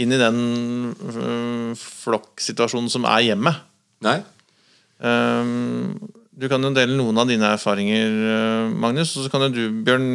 [0.00, 0.40] inn i den
[0.94, 3.52] uh, flokksituasjonen som er hjemme.
[4.04, 4.18] Nei.
[5.02, 5.98] Um,
[6.32, 9.10] du kan jo dele noen av dine erfaringer, eh, Magnus.
[9.18, 10.06] Og så kan jo du, Bjørn,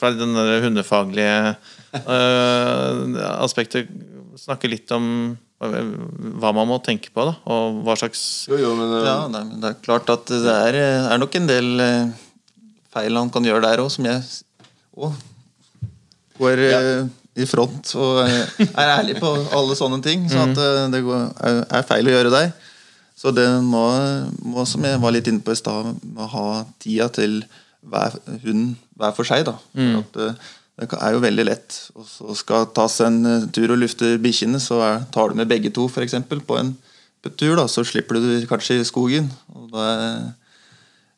[0.00, 0.32] fra den
[0.64, 1.56] hundefaglige
[1.92, 3.90] uh, aspektet,
[4.40, 8.90] snakke litt om hva man må tenke på, da, og hva slags jo, jo, men,
[8.92, 9.06] uh...
[9.06, 10.76] Ja, nei, men Det er klart at det er,
[11.14, 12.26] er nok en del uh,
[12.92, 14.20] feil han kan gjøre der òg, som jeg
[14.96, 15.16] òg
[16.36, 16.80] går ja.
[17.36, 20.24] I front og er ærlig på alle sånne ting.
[20.30, 20.94] Så at mm.
[20.94, 22.50] det er, feil å gjøre der.
[23.16, 23.84] Så det må,
[24.44, 25.94] må, som jeg var litt inne på i stad,
[26.34, 26.46] ha
[26.82, 27.40] tida til
[27.86, 29.44] hver hund hver for seg.
[29.48, 29.56] da.
[29.76, 30.00] Mm.
[30.00, 31.76] At, eh, det er jo veldig lett.
[31.96, 35.48] Og så skal tas en eh, tur og lufte bikkjene, så er, tar du med
[35.50, 36.74] begge to for eksempel, på en
[37.26, 37.56] tur.
[37.58, 39.30] da, Så slipper du kanskje i skogen.
[39.54, 40.34] og Det,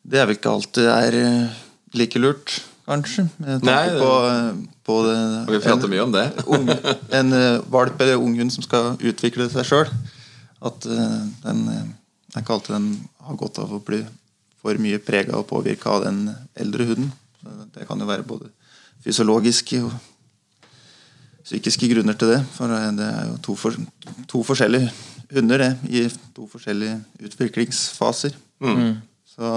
[0.03, 1.57] Det er vel ikke alltid er eh,
[1.93, 3.29] like lurt, kanskje.
[3.37, 4.13] Med tanke på,
[4.89, 5.17] på det,
[5.53, 6.27] vi prater mye om det.
[6.57, 6.69] ung,
[7.21, 7.35] en
[7.69, 9.93] valp eller ung hund som skal utvikle seg sjøl
[10.65, 12.89] at uh, den er eh, ikke alltid den
[13.25, 14.01] har godt av å bli
[14.59, 16.25] for mye prega og påvirka av den
[16.59, 17.11] eldre hunden.
[17.73, 18.49] Det kan jo være både
[19.05, 19.93] fysiologiske og
[21.45, 22.41] psykiske grunner til det.
[22.57, 23.77] For eh, det er jo to, for,
[24.27, 24.91] to forskjellige
[25.31, 26.03] hunder det, i
[26.35, 26.99] to forskjellige
[27.29, 28.35] utviklingsfaser.
[28.59, 28.99] Mm.
[29.29, 29.53] Så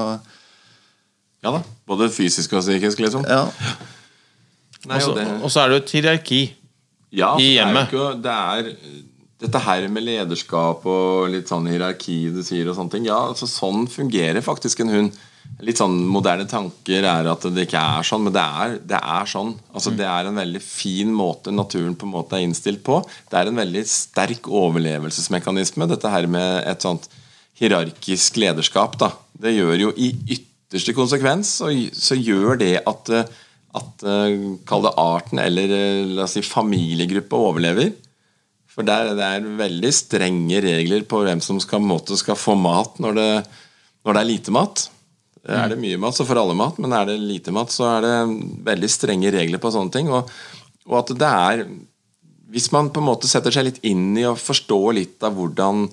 [1.43, 1.63] Ja da.
[1.91, 3.25] Både fysisk og psykisk, liksom.
[3.27, 3.47] Ja.
[5.43, 6.43] og så er det jo et hierarki
[7.13, 7.91] ja, i hjemmet.
[8.23, 9.03] Det er, det er
[9.43, 13.49] dette her med lederskap og litt sånn hierarki du sier og sånne ting Ja, altså
[13.51, 15.21] sånn fungerer faktisk en hund.
[15.63, 19.27] Litt sånn moderne tanker er at det ikke er sånn, men det er, det er
[19.29, 19.51] sånn.
[19.75, 23.01] Altså Det er en veldig fin måte naturen på en måte er innstilt på.
[23.31, 27.11] Det er en veldig sterk overlevelsesmekanisme, dette her med et sånt
[27.59, 28.97] hierarkisk lederskap.
[29.03, 30.15] da Det gjør jo i
[30.73, 33.11] ytterste konsekvens så, så gjør det at,
[33.77, 34.07] at
[34.69, 35.75] Kall det arten eller
[36.17, 37.93] la oss si familiegruppa overlever.
[38.73, 42.97] For der, det er veldig strenge regler på hvem som skal, måte, skal få mat
[43.05, 43.29] når det,
[44.03, 44.87] når det, er lite mat.
[45.43, 48.07] Er det mye mat, så får alle mat, men er det lite mat, så er
[48.07, 48.15] det
[48.69, 50.09] veldig strenge regler på sånne ting.
[50.15, 50.31] Og,
[50.89, 51.67] og at det er
[52.53, 55.87] Hvis man på en måte setter seg litt inn i og forstår litt av hvordan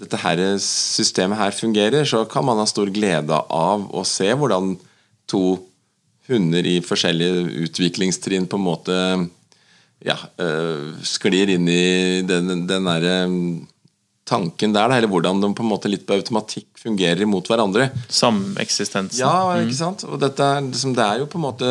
[0.00, 4.74] dette her systemet her fungerer, så kan man ha stor glede av å se hvordan
[5.30, 5.56] to
[6.28, 8.98] hunder i forskjellige utviklingstrinn på en måte
[10.04, 13.16] ja, uh, sklir inn i den, den derre
[14.26, 17.88] tanken der, eller hvordan de på en måte litt på automatikk fungerer mot hverandre.
[18.10, 19.22] Sameksistensen.
[19.22, 20.02] Ja, ikke sant?
[20.08, 21.70] Og dette er, liksom, det er jo på en måte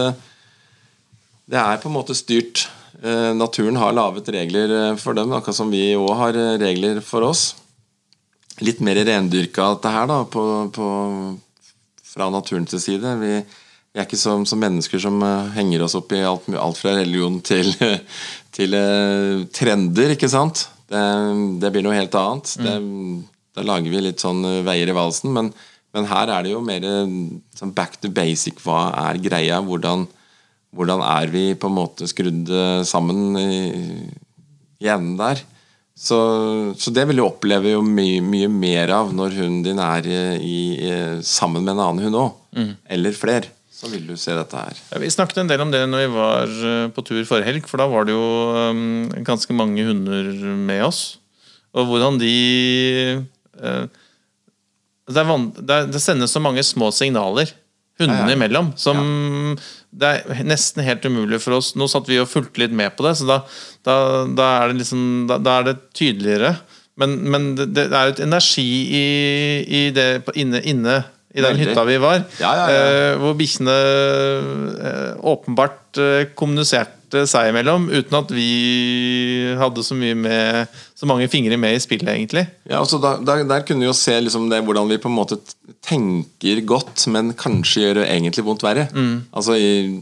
[1.45, 2.63] Det er på en måte styrt.
[3.03, 7.03] Eh, naturen har laget regler eh, for dem, akkurat som vi òg har eh, regler
[7.05, 7.51] for oss.
[8.63, 10.41] Litt mer rendyrka dette her, da, på,
[10.71, 10.87] på,
[12.07, 13.15] fra naturens side.
[13.19, 16.79] Vi, vi er ikke som, som, mennesker som uh, henger oss opp i alt, alt
[16.79, 17.73] fra religion til,
[18.55, 20.69] til uh, trender, ikke sant?
[20.87, 21.01] Det,
[21.59, 22.53] det, blir noe helt annet.
[22.61, 22.67] Mm.
[22.67, 25.33] Det, da lager vi litt sånn veier i valsen.
[25.35, 25.49] Men,
[25.95, 26.85] men her er det jo mer
[27.55, 28.61] sånn back to basic.
[28.63, 29.59] Hva er greia?
[29.63, 30.05] Hvordan,
[30.75, 32.51] hvordan er vi på en måte skrudd
[32.87, 33.59] sammen i,
[34.83, 35.43] i enden der?
[35.95, 36.17] Så,
[36.75, 40.23] så, det vil du oppleve jo mye, mye, mer av når hunden din er i,
[40.43, 42.33] i, sammen med en annen hund òg.
[42.57, 42.73] Mm.
[42.97, 43.51] Eller flere.
[43.71, 44.75] Så vil du se dette her.
[44.91, 47.67] Ja, vi snakket en del om det når vi var eh, på tur forrige helg.
[47.67, 48.27] For da var det jo
[48.71, 50.31] um, ganske mange hunder
[50.67, 51.01] med oss.
[51.75, 52.35] Og hvordan de
[53.59, 53.87] uh,
[55.11, 55.23] det,
[55.59, 57.51] det, det, sendes så mange små signaler
[57.99, 58.99] hundene ja, imellom som
[59.95, 61.73] det er nesten helt umulig for oss.
[61.79, 63.37] Nå satt vi og fulgte litt med på det, så da,
[63.87, 66.55] da, da er, det liksom, da, er det tydeligere.
[66.99, 69.05] Men, men det, det, er jo et energi i,
[69.67, 70.97] i det inne, inne,
[71.35, 72.75] i den hytta vi var, ja, ja, ja.
[72.75, 73.73] Eh, hvor bikkjene
[74.89, 76.29] eh, åpenbart eh,
[77.05, 82.09] kommuniserte seg imellom, uten at vi hadde så med så mange fingre med i spillet,
[82.09, 82.47] egentlig.
[82.69, 85.15] Ja, altså der, der, der kunne vi jo se liksom det, hvordan vi på en
[85.15, 85.37] måte
[85.85, 88.89] tenker godt, men kanskje gjør det egentlig vondt verre.
[88.93, 89.25] Mm.
[89.31, 90.01] Altså i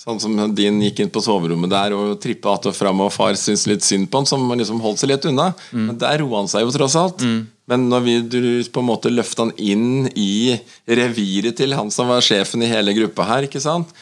[0.00, 3.34] Sånn som din gikk inn på soverommet der og trippa att og fram, og far
[3.36, 5.50] syntes litt synd på han, som liksom holdt seg litt unna.
[5.76, 5.82] Mm.
[5.90, 7.20] Men der roa han seg jo tross alt.
[7.20, 7.42] Mm.
[7.68, 8.38] Men når vi du,
[8.72, 10.56] på en måte løfta han inn i
[10.88, 13.92] reviret til han som var sjefen i hele gruppa her, ikke sant?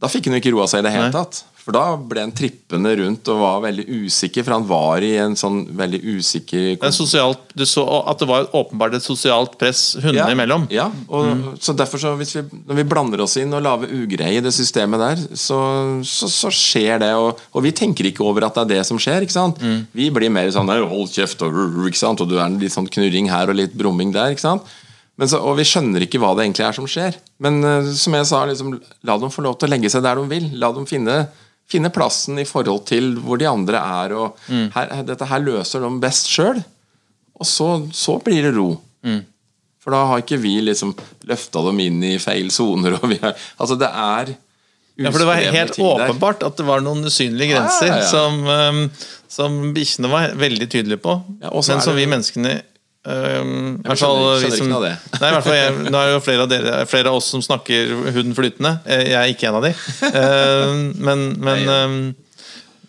[0.00, 1.42] da fikk han jo ikke roa seg i det hele tatt.
[1.64, 5.36] For da ble han trippende rundt og var veldig usikker, for han var i en
[5.38, 10.26] sånn veldig usikker det sosialt, Du så at det var åpenbart et sosialt press hundene
[10.26, 10.66] ja, imellom?
[10.72, 11.46] Ja, og mm.
[11.64, 14.52] så derfor så hvis vi, når vi blander oss inn og lager ugreie i det
[14.52, 15.58] systemet der, så,
[16.04, 17.12] så, så skjer det.
[17.16, 19.24] Og, og, vi tenker ikke over at det er det som skjer.
[19.24, 19.62] ikke sant?
[19.64, 19.86] Mm.
[19.96, 22.20] Vi blir mer sånn 'hold kjeft', og, ikke sant?
[22.20, 24.36] og du er litt sånn knurring her og litt brumming der.
[24.36, 24.68] ikke sant?
[25.22, 27.16] Så, og vi skjønner ikke hva det egentlig er som skjer.
[27.44, 28.74] Men uh, som jeg sa, liksom,
[29.06, 30.48] la dem få lov til å legge seg der de vil.
[30.58, 31.28] La dem finne,
[31.74, 34.16] finne plassen i forhold til hvor de andre er.
[34.16, 34.66] Og mm.
[34.76, 36.62] her, dette her løser de best sjøl.
[37.34, 38.70] Og så, så, blir det ro.
[39.04, 39.22] Mm.
[39.82, 40.94] For da har ikke vi liksom
[41.28, 42.96] løfta dem inn i feil soner.
[43.02, 44.36] Altså, det er
[44.94, 48.36] ja, for Det var helt åpenbart at det var noen usynlige grenser ja, ja, som,
[48.46, 48.84] um,
[49.26, 52.52] som bikkjene var veldig tydelige på, men som vi menneskene
[53.04, 54.92] Um, jeg skjønner, skjønner som, ikke noe av det.
[55.20, 57.26] nei, i hvert fall jeg, Nå er det jo flere av, dere, flere av oss
[57.34, 58.78] som snakker huden flytende.
[58.88, 59.72] Eh, jeg er ikke en av de.
[60.14, 60.70] Uh,
[61.04, 61.98] men, men, um,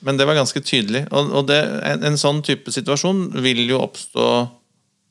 [0.08, 1.04] men, det var ganske tydelig.
[1.12, 1.60] Og, og det,
[1.92, 4.30] en, en, sånn type situasjon vil jo oppstå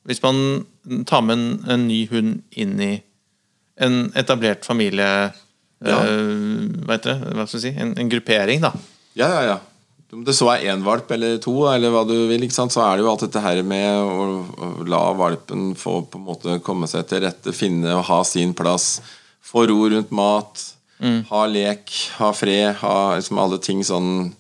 [0.09, 2.95] hvis man tar med en, en ny hund inn i
[3.81, 5.07] en etablert familie
[5.85, 6.01] ja.
[6.01, 7.37] uh, hva heter det?
[7.37, 7.77] Hva skal si?
[7.77, 8.73] En, en gruppering, da.
[9.21, 9.61] Ja, ja, ja
[10.15, 13.05] om det så er én valp eller to, eller hva du vil, så er det
[13.05, 17.09] jo alt dette her med å, å, la valpen få på en måte komme seg
[17.11, 19.01] til rette, finne og ha sin plass.
[19.45, 20.63] Få ro rundt mat,
[21.03, 21.25] mm.
[21.31, 24.33] ha lek, ha fred, ha liksom alle ting sånn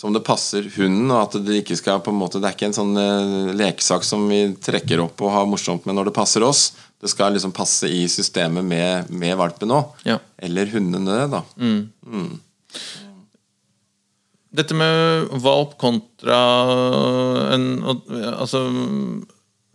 [0.00, 1.10] som det passer hunden.
[1.10, 4.06] og at Det ikke skal på en måte, det er ikke en sånn uh, lekesak
[4.06, 6.70] som vi trekker opp og har morsomt med når det passer oss.
[7.00, 9.92] Det skal liksom passe i systemet med, med valpen òg.
[10.08, 10.18] Ja.
[10.40, 11.42] Eller hundene, da.
[11.60, 11.82] Mm.
[12.06, 12.32] Mm.
[14.50, 16.38] Dette med valp kontra
[17.54, 18.64] en Altså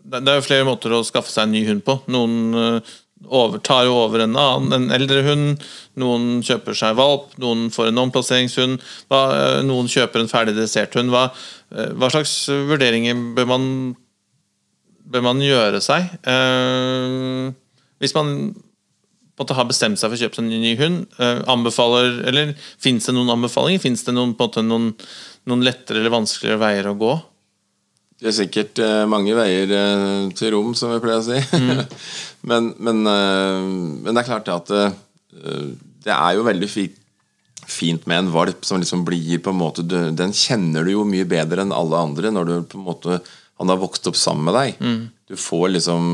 [0.03, 1.95] Det er jo flere måter å skaffe seg en ny hund på.
[2.11, 5.63] Noen eh, over, tar jo over en annen, en eldre hund.
[6.01, 8.83] Noen kjøper seg valp, noen får en omplasseringshund.
[9.09, 11.13] Eh, noen kjøper en ferdig desserthund.
[11.13, 11.29] Hva,
[11.73, 12.35] eh, hva slags
[12.69, 13.67] vurderinger bør man,
[15.09, 16.11] bør man gjøre seg?
[16.21, 17.49] Eh,
[18.03, 18.35] hvis man
[19.39, 23.07] måte, har bestemt seg for å kjøpe seg en ny hund, uh, anbefaler Eller fins
[23.07, 23.83] det noen anbefalinger?
[23.83, 24.91] Fins det noen, måte, noen,
[25.49, 27.13] noen, lettere eller vanskeligere veier å gå?
[28.21, 31.39] Det er sikkert uh, mange veier uh, til rom, som vi pleier å si.
[31.55, 31.81] Mm.
[32.51, 34.71] men, men, men, det er klart at
[36.05, 37.01] det er jo veldig fint
[37.65, 41.25] fint med en valp som liksom blir på en måte Den kjenner du jo mye
[41.25, 43.17] bedre enn alle andre når du på en måte
[43.57, 44.81] han har vokst opp sammen med deg.
[44.83, 45.01] Mm.
[45.31, 46.07] Du får liksom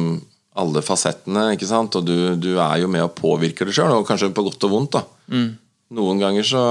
[0.60, 1.96] alle fasettene, ikke sant?
[1.96, 4.74] og du, du, er jo med og påvirker det sjøl, og kanskje på godt og
[4.74, 4.98] vondt.
[4.98, 5.04] da.
[5.32, 5.52] Mm.
[5.96, 6.64] Noen ganger så,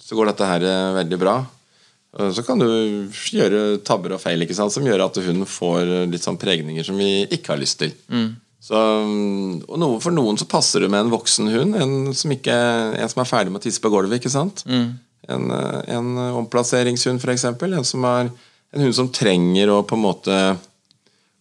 [0.00, 1.36] så, går dette her eh, veldig bra.
[2.32, 2.66] Så kan du
[3.28, 4.72] gjøre tabber og feil ikke sant?
[4.72, 7.92] som gjør at hun får litt sånn pregninger som vi ikke har lyst til.
[8.08, 8.30] Mm.
[8.66, 12.54] Så, og noe, For noen så passer det med en voksen hund, en som, ikke,
[12.98, 14.18] en som er ferdig med å tisse på gulvet.
[14.18, 14.64] ikke sant?
[14.66, 14.96] Mm.
[15.28, 16.08] En, eh, en
[16.42, 17.46] omplasseringshund, f.eks.
[17.52, 18.32] En, som er,
[18.74, 20.40] en hund som trenger å på en måte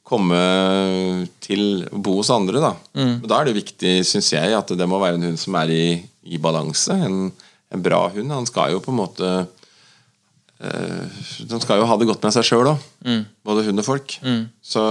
[0.05, 0.39] komme
[1.41, 2.61] til å bo hos andre.
[2.61, 5.57] Da Men da er det viktig, syns jeg, at det må være en hund som
[5.57, 5.85] er i,
[6.29, 6.93] i balanse.
[6.93, 7.31] En,
[7.73, 8.31] en bra hund.
[8.31, 9.31] Han skal jo på en måte
[10.61, 11.05] øh,
[11.49, 12.85] Han skal jo ha det godt med seg sjøl òg,
[13.45, 14.17] både hund og folk.
[14.61, 14.85] Så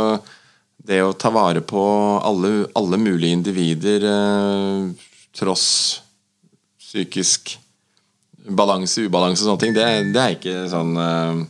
[0.85, 1.81] det å ta vare på
[2.21, 4.91] alle, alle mulige individer øh,
[5.35, 5.69] tross
[6.83, 7.55] psykisk
[8.45, 11.45] balanse, ubalanse og sånne ting, det, det er jeg ikke sånn øh,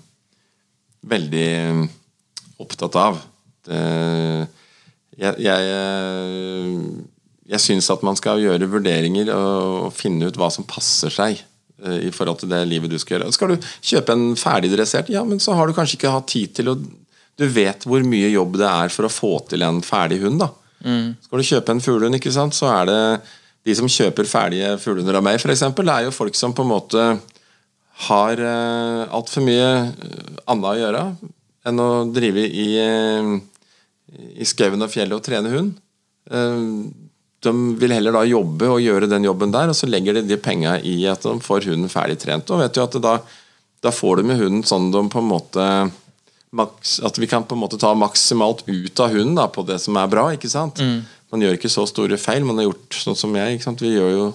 [1.11, 1.49] veldig
[2.63, 3.19] opptatt av.
[3.65, 3.81] Det,
[5.21, 6.79] jeg jeg, eh,
[7.55, 11.39] jeg syns at man skal gjøre vurderinger og finne ut hva som passer seg
[11.85, 13.33] eh, i forhold til det livet du skal gjøre.
[13.37, 16.75] Skal du kjøpe en ferdigdressert, ja, men så har du kanskje ikke hatt tid til
[16.75, 16.79] å
[17.35, 20.53] Du vet hvor mye jobb det er for å få til en ferdig hund, da.
[21.25, 23.01] Skal du kjøpe en fuglehund, ikke sant, så er det
[23.67, 26.71] de som kjøper ferdige fuglehunder av meg, f.eks., det er jo folk som på en
[26.71, 27.07] måte
[28.09, 29.67] har uh, altfor mye
[30.47, 31.03] annet å gjøre
[31.65, 33.29] enn å drive i, eh,
[34.35, 35.75] i skauen og fjellet og trene hund.
[36.31, 36.69] Eh,
[37.45, 40.39] de vil heller da jobbe og gjøre den jobben der, og så legger de de
[40.41, 42.51] penga i at de får hunden ferdig trent.
[42.51, 43.19] Og vet jo at da,
[43.85, 45.67] da får de med hunden sånn de på en måte
[46.55, 49.97] At vi kan på en måte ta maksimalt ut av hunden da, på det som
[49.99, 50.29] er bra.
[50.33, 50.79] ikke sant?
[51.35, 52.45] Man gjør ikke så store feil.
[52.47, 53.57] Man har gjort sånn som jeg.
[53.57, 53.83] ikke sant?
[53.83, 54.27] Vi gjør jo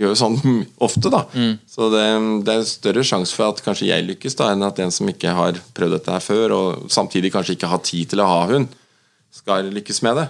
[0.00, 0.38] gjør jo sånn
[0.86, 1.26] ofte, da.
[1.68, 2.04] Så det,
[2.46, 5.34] det er større sjanse for at kanskje jeg lykkes, da enn at en som ikke
[5.36, 8.72] har prøvd dette her før, og samtidig kanskje ikke har tid til å ha hund,
[9.32, 10.28] skal lykkes med det.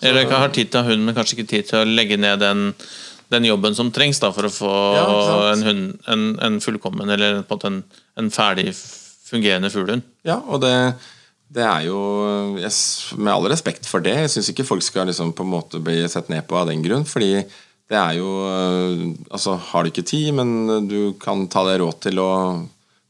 [0.00, 2.18] Eller ikke har tid til å ha hund, men kanskje ikke tid til å legge
[2.20, 2.66] ned den,
[3.32, 5.06] den jobben som trengs da, for å få Ja,
[5.52, 7.82] en, hund, en, en fullkommen eller på en,
[8.20, 8.72] en, ferdig
[9.30, 10.06] fungerende fuglehund.
[10.26, 10.74] Ja, og det,
[11.52, 12.00] det er jo
[12.58, 12.72] jeg,
[13.20, 16.00] Med all respekt for det, jeg syns ikke folk skal liksom på en måte bli
[16.10, 17.06] sett ned på av den grunn.
[17.08, 17.44] Fordi
[17.90, 18.32] det er jo
[19.28, 22.32] Altså, har du ikke tid, men du kan ta deg råd til å,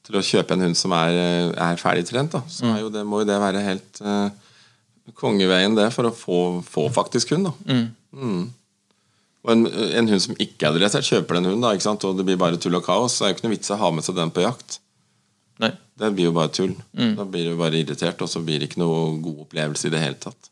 [0.06, 3.06] til å kjøpe en hund som er, er ferdig trent, da, så er jo det,
[3.06, 4.30] må jo det være helt øh,
[5.18, 7.50] kongeveien, det, for å få, få faktisk hund.
[7.50, 8.48] da Mm.
[9.40, 12.02] Og en, en hund som ikke er dressert, kjøper den hunden, da, ikke sant?
[12.04, 13.78] og det blir bare tull og kaos, så er det jo ikke noe vits å
[13.80, 14.80] ha med seg den på jakt.
[15.62, 15.70] Nei.
[16.00, 16.74] Det blir jo bare tull.
[17.16, 20.02] Da blir du bare irritert, og så blir det ikke noe god opplevelse i det
[20.02, 20.50] hele tatt.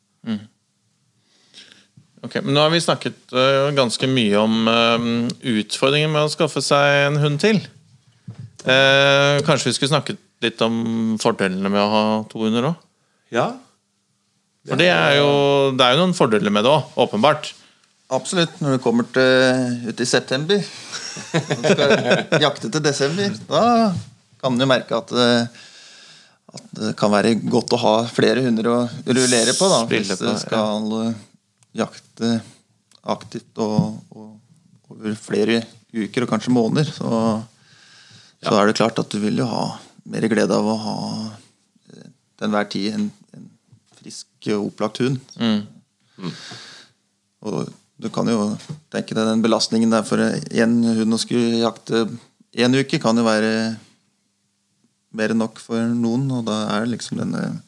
[2.25, 6.63] Ok, men Nå har vi snakket uh, ganske mye om uh, utfordringer med å skaffe
[6.65, 7.61] seg en hund til.
[8.65, 12.85] Uh, kanskje vi skulle snakket litt om fordelene med å ha to hunder òg?
[13.35, 13.53] Ja.
[14.69, 15.31] For det er, jo,
[15.77, 17.53] det er jo noen fordeler med det òg, åpenbart.
[18.13, 18.55] Absolutt.
[18.65, 21.95] Når du kommer til ut i september og skal
[22.41, 23.65] jakte til desember, da
[24.41, 25.65] kan du merke at, eh,
[26.57, 29.69] at det kan være godt å ha flere hunder å rullere på.
[29.73, 31.19] Da, hvis du skal eh,
[31.83, 32.39] jakte
[33.09, 36.89] aktivt og, og over flere uker og kanskje måneder.
[36.93, 37.11] Så,
[38.45, 39.67] så er det klart at du vil jo ha
[40.09, 40.99] mer glede av å ha
[41.93, 43.09] eh, til enhver tid en,
[44.47, 45.19] en opplagt og opplagt hund.
[47.43, 48.57] Og du kan jo
[48.91, 52.07] tenke deg den belastningen der for én hund å skulle jakte
[52.55, 53.77] én uke, kan jo være
[55.11, 57.63] mer enn nok for noen, og da er det liksom denne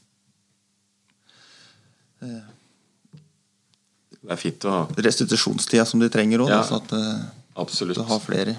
[4.21, 4.81] Det er fint å ha.
[4.93, 6.51] restitusjonstida som de trenger òg.
[6.53, 6.61] Ja.
[6.63, 7.23] Så at eh,
[7.57, 7.97] Absolutt.
[7.97, 8.59] du har flere,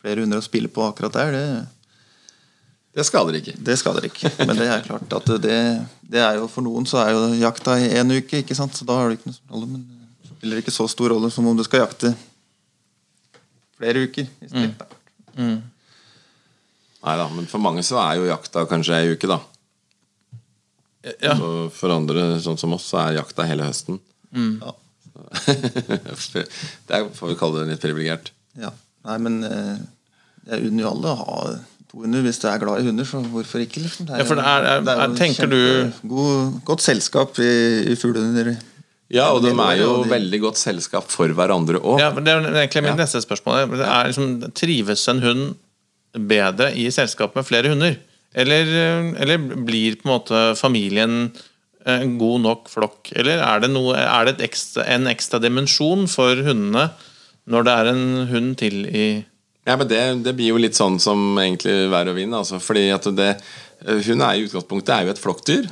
[0.00, 1.66] flere hunder å spille på akkurat der, det,
[2.96, 3.54] Det skader ikke.
[3.62, 4.30] det skader ikke.
[4.42, 5.58] Men det er klart at det,
[6.02, 8.74] det er jo for noen så er jo jakta i én uke, ikke sant?
[8.74, 9.68] så da har det ikke noe rolle.
[9.74, 9.84] Men
[10.22, 12.14] det spiller ikke så stor rolle som om du skal jakte
[13.78, 14.96] flere uker i strekk.
[15.38, 15.60] Mm.
[17.04, 19.38] Nei da, men for mange så er jo jakta kanskje ei uke, da.
[21.22, 21.36] Ja.
[21.36, 24.00] Og for andre, sånn som oss, så er jakta hele høsten.
[24.34, 24.74] Ja.
[26.34, 28.32] det er, får vi kalle det litt privilegert.
[28.58, 28.72] Ja.
[29.06, 31.40] Nei, men jeg unner jo alle å ha
[31.90, 33.80] to hunder hvis du er glad i hunder, så hvorfor ikke?
[33.84, 34.06] liksom?
[34.06, 37.94] Det Ja, for det er- er- det er- tenker du- god, Godt selskap i, i
[37.96, 38.56] fuglehunder.
[39.10, 41.98] Ja, og de er jo veldig godt selskap for hverandre òg.
[41.98, 43.04] Ja, men Det er egentlig mitt Ja.
[43.04, 43.70] neste spørsmål.
[43.70, 45.54] Det er liksom, trives en hund
[46.28, 47.96] bedre i selskap med flere hunder?
[48.34, 48.64] Eller,
[49.18, 51.32] eller blir på en måte familien
[51.86, 53.12] en god nok flokk?
[53.16, 56.90] Eller er det, noe, er det et ekstra, en ekstra dimensjon for hundene
[57.48, 59.24] når det er en hund til i
[59.68, 62.36] Ja, men det, det blir jo litt sånn som egentlig vær og vind.
[62.36, 63.34] Altså, fordi at det,
[63.84, 65.66] Hun er i utgangspunktet er jo et flokkdyr.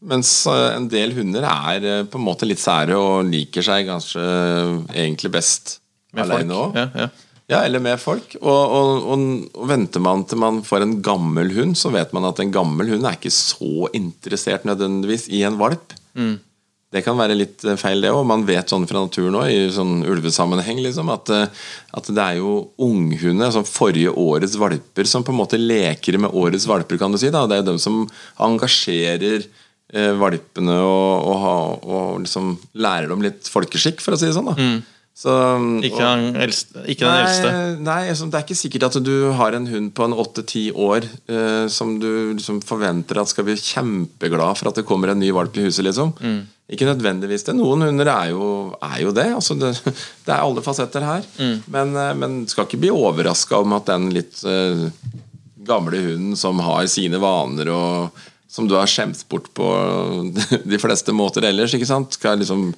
[0.00, 3.90] Mens eh, en del hunder er eh, på en måte litt sære og liker seg
[3.90, 4.70] kanskje eh,
[5.02, 5.74] egentlig best
[6.16, 6.70] med alene folk?
[6.70, 6.78] òg.
[6.78, 7.26] Ja, ja.
[7.50, 8.36] Ja, eller med folk.
[8.38, 8.46] Og,
[8.78, 9.22] og, og,
[9.58, 12.92] og venter man til man får en gammel hund, så vet man at en gammel
[12.92, 15.96] hund er ikke så interessert nødvendigvis i en valp.
[16.90, 18.24] Det kan være litt eh, feil, det òg.
[18.26, 21.46] Man vet sånn fra naturen òg, i sånn ulvesammenheng, liksom, at, eh,
[21.94, 26.34] at det er jo unghunder, altså forrige årets valper, som på en måte leker med
[26.34, 27.30] årets valper, kan du si.
[27.30, 27.44] da.
[27.46, 28.00] Det er jo dem som
[28.42, 29.44] engasjerer
[29.94, 34.34] eh, valpene og, og, ha- og liksom lærer dem litt folkeskikk, for å si det
[34.36, 34.50] sånn.
[34.50, 34.56] da
[35.20, 35.32] Så,
[35.84, 37.48] Ikke, den eldste, ikke den eldste.
[37.52, 40.70] Nei, nei altså, det er ikke sikkert at du har en hund på en åtte-ti
[40.72, 45.20] år eh, som du liksom forventer at skal bli kjempeglad for at det kommer en
[45.20, 45.84] ny valp i huset.
[45.84, 46.14] liksom
[46.72, 47.56] Ikke nødvendigvis det.
[47.58, 48.46] Noen hunder er jo,
[48.80, 49.28] er jo det.
[49.36, 49.74] Altså, det.
[50.24, 51.28] Det er alle fasetter her.
[51.66, 54.88] Men, eh, men skal ikke bli overraska om at den litt eh,
[55.68, 59.68] gamle hunden som har sine vaner og som du har skjemt bort på
[60.72, 62.16] de fleste måter ellers, ikke sant?
[62.18, 62.70] skal liksom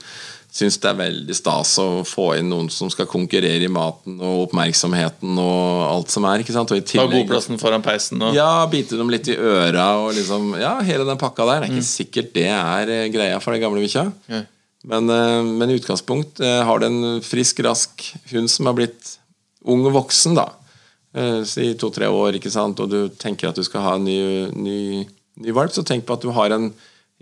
[0.52, 4.48] syns det er veldig stas å få inn noen som skal konkurrere i maten og
[4.48, 6.42] oppmerksomheten og alt som er.
[6.44, 6.74] ikke sant?
[6.74, 8.20] Og i Ta godplassen foran peisen.
[8.20, 11.64] Og, ja, bite dem litt i øra og liksom Ja, hele den pakka der.
[11.64, 14.10] Det er ikke sikkert det er eh, greia for den gamle bikkja.
[14.84, 19.16] Men, eh, men i utgangspunkt eh, har du en frisk, rask hund som har blitt
[19.64, 20.50] ung og voksen, da.
[21.44, 24.78] Si to-tre år, ikke sant, og du tenker at du skal ha en ny, ny,
[25.44, 26.70] ny valp, så tenk på at du har en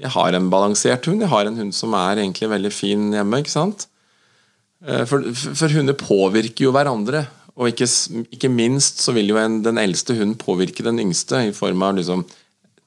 [0.01, 1.21] jeg har en balansert hund.
[1.25, 3.43] Jeg har en hund som er egentlig veldig fin hjemme.
[3.43, 3.87] ikke sant?
[4.85, 7.27] Eh, For, for hunder påvirker jo hverandre.
[7.61, 7.89] Og ikke,
[8.33, 11.99] ikke minst så vil jo en, den eldste hunden påvirke den yngste i form av
[11.99, 12.25] liksom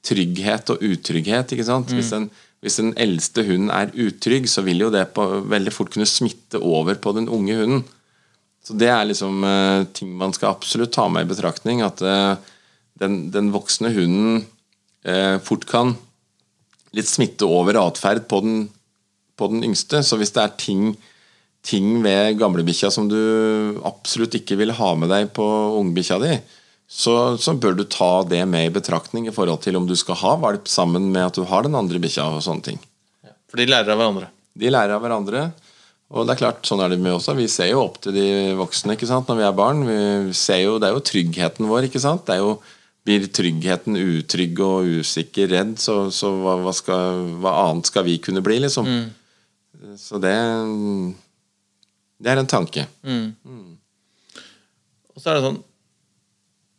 [0.04, 1.54] trygghet og utrygghet.
[1.54, 1.94] ikke sant?
[1.94, 2.30] Hvis, den,
[2.64, 6.60] hvis den eldste hunden er utrygg, så vil jo det på, veldig fort kunne smitte
[6.60, 7.84] over på den unge hunden.
[8.64, 11.84] Så det er liksom uh, ting man skal absolutt ta med i betraktning.
[11.86, 12.40] At uh,
[13.00, 14.46] den, den voksne hunden
[15.06, 15.94] uh, fort kan
[16.94, 18.68] litt smitte over atferd på den,
[19.40, 20.04] på den yngste.
[20.06, 20.92] Så hvis det er ting,
[21.66, 23.20] ting ved gamlebikkja som du
[23.88, 25.48] absolutt ikke vil ha med deg på
[25.80, 26.38] ungbikkja di,
[26.94, 30.20] så, så bør du ta det med i betraktning i forhold til om du skal
[30.20, 32.82] ha valp sammen med at du har den andre bikkja og sånne ting.
[33.50, 34.30] For de lærer av hverandre.
[34.58, 35.48] De lærer av hverandre.
[36.14, 37.34] Og det er klart, sånn er det med også.
[37.38, 38.28] Vi ser jo opp til de
[38.60, 39.82] voksne ikke sant, når vi er barn.
[39.88, 41.88] Vi ser jo, det er jo tryggheten vår.
[41.88, 42.26] ikke sant?
[42.28, 42.52] Det er jo,
[43.04, 48.16] Blir tryggheten utrygg og usikker, redd, så, så hva, hva, skal, hva annet skal vi
[48.24, 48.88] kunne bli, liksom?
[50.00, 50.32] Så det
[52.24, 52.86] Det er en tanke.
[55.14, 55.62] Og så er det sånn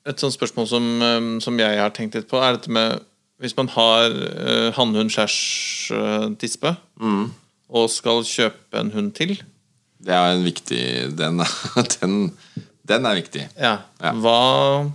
[0.09, 3.05] Et sånt spørsmål som, eh, som jeg har tenkt litt på, er dette med
[3.41, 6.71] Hvis man har uh, hannhund skjærs uh, tispe,
[7.69, 9.35] og skal kjøpe en hund til,
[9.99, 10.85] Det er en viktig
[11.19, 11.43] Den,
[11.97, 12.15] den,
[12.89, 13.49] den er viktig.
[13.59, 14.13] ja, Ja.
[14.13, 14.93] Hva,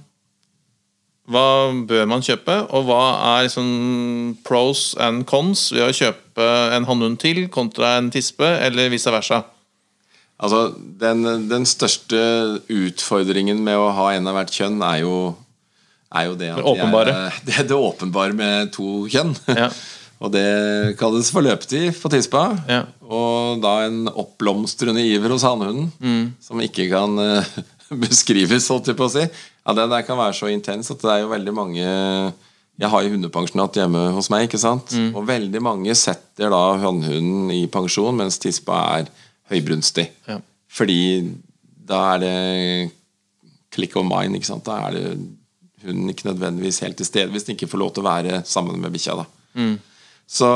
[1.30, 1.46] hva
[1.90, 3.02] bør man kjøpe, og hva
[3.36, 3.70] er liksom
[4.48, 9.44] pros and cons ved å kjøpe en hannhund til kontra en tispe, eller vice versa?
[10.40, 10.70] Altså,
[11.02, 12.18] den, den største
[12.72, 15.16] utfordringen med å ha en av hvert kjønn er jo,
[16.16, 17.16] er jo det at Det åpenbare.
[17.28, 19.36] Er, det er det åpenbare med to kjønn.
[19.52, 19.70] Ja.
[20.24, 22.42] Og det kalles for løpetid på tispa.
[22.68, 22.82] Ja.
[23.08, 26.34] Og da en oppblomstrende iver hos hannhunden, Mm.
[26.44, 27.54] som ikke kan eh,
[28.06, 29.26] beskrives, holdt jeg på å si.
[29.26, 31.86] Ja, det der kan være så intens at det er jo veldig mange
[32.80, 34.94] Jeg har jo hundepensjonat hjemme hos meg, ikke sant?
[34.96, 35.10] Mm.
[35.20, 39.10] Og veldig mange setter da hannhunden i pensjon mens tispa er
[39.52, 40.06] høybrunstig.
[40.30, 40.38] Ja.
[40.72, 41.02] Fordi
[41.90, 42.38] da er det
[43.76, 44.64] click of mind, ikke sant?
[44.70, 45.06] Da er det
[45.84, 48.80] hunden ikke nødvendigvis helt til stede hvis den ikke får lov til å være sammen
[48.80, 49.20] med bikkja.
[49.20, 49.28] da.
[50.30, 50.50] Så,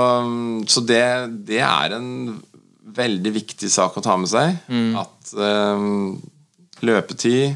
[0.69, 1.03] så det,
[1.47, 2.09] det er en
[2.93, 4.59] veldig viktig sak å ta med seg.
[5.01, 5.88] At eh,
[6.84, 7.55] løpetid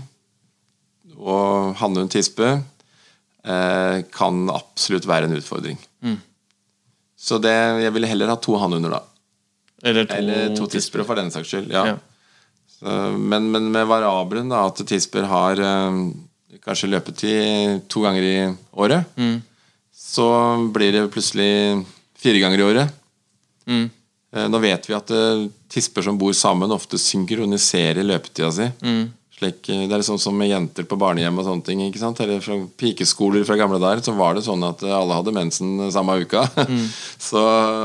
[1.18, 5.80] og hannhund-tispe eh, kan absolutt være en utfordring.
[7.18, 9.02] Så det, jeg ville heller ha to hannhunder, da.
[9.84, 11.72] Eller to, Eller to tisper, for den saks skyld.
[11.74, 11.94] Ja.
[11.94, 11.98] Ja.
[12.78, 16.00] Så, men, men med variabelen, da, at tisper har eh,
[16.64, 18.36] kanskje løpetid to ganger i
[18.78, 19.10] året,
[19.98, 20.28] så
[20.74, 21.50] blir det plutselig
[22.18, 22.94] fire ganger i året.
[23.68, 23.88] Mm.
[24.36, 28.68] Eh, Nå vet vi at eh, tisper som bor sammen, ofte synkroniserer løpetida si.
[29.38, 31.84] Slik, eh, det er sånn som med jenter på barnehjem og sånne ting.
[31.86, 32.20] ikke sant?
[32.24, 35.92] Eller fra pikeskoler fra gamle dager, så var det sånn at eh, alle hadde mensen
[35.94, 36.44] samme uka.
[37.30, 37.44] så,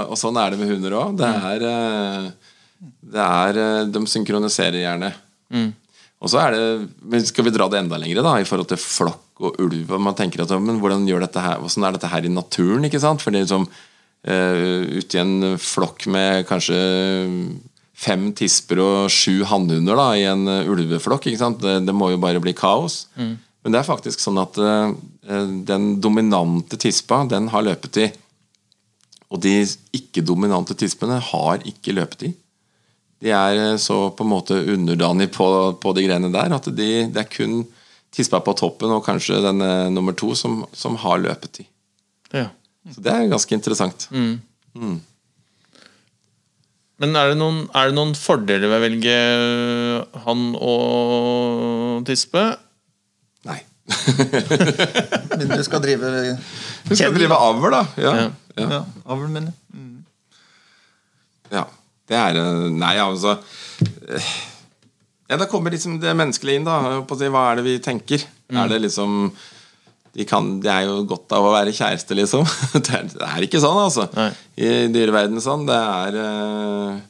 [0.08, 1.20] og sånn er det med hunder òg.
[1.20, 1.28] Det
[1.68, 2.32] eh,
[3.12, 5.12] det er eh, De synkroniserer gjerne.
[6.22, 6.64] Og så er det
[7.02, 9.90] men Skal vi dra det enda lenger da, i forhold til flokk og ulv?
[9.92, 12.86] og Man tenker at, men hvordan gjør dette her, hvordan er dette her i naturen?
[12.88, 13.22] ikke sant?
[13.22, 13.80] For det er liksom uh,
[14.22, 16.78] Ute i en flokk med kanskje
[18.02, 21.28] fem tisper og sju hannhunder da, i en eh, ulveflokk.
[21.62, 23.06] Det, det må jo bare bli kaos.
[23.62, 24.90] Men det er faktisk sånn at uh,
[25.68, 28.16] den dominante tispa, den har løpetid.
[29.32, 29.60] Og de
[29.94, 32.34] ikke-dominante tispene har ikke løpetid.
[33.22, 35.46] De er eh, så på en måte underdanig på,
[35.78, 37.62] på de greiene der at de, det er kun
[38.12, 41.70] tispa på toppen og kanskje denne nummer to som, som har løpetid.
[42.34, 42.50] Ja.
[42.90, 44.08] Så det er ganske interessant.
[47.02, 49.14] Men er det, noen, er det noen fordeler ved å velge
[50.26, 52.44] han og tispe?
[53.48, 53.58] Nei.
[55.40, 56.12] Mindre skal drive
[56.86, 57.82] Du skal drive avl, da.
[57.98, 58.12] Ja.
[58.20, 58.28] Ja.
[58.58, 58.66] Ja.
[58.68, 59.56] Ja, avl, mener jeg.
[59.74, 60.04] Mm.
[61.54, 61.64] Ja.
[62.10, 63.36] Det er eh, Nei, altså
[64.10, 64.30] eh,
[65.30, 67.00] Ja, Da kommer liksom det menneskelige inn, da.
[67.08, 68.26] Hva er det vi tenker?
[68.52, 69.30] Er det liksom
[70.12, 72.44] de, kan, de er jo godt av å være kjæreste, liksom.
[72.84, 74.08] Det er, det er ikke sånn, altså.
[74.16, 74.28] Nei.
[74.60, 75.64] I dyreverdenen sånn.
[75.68, 77.00] Det er eh,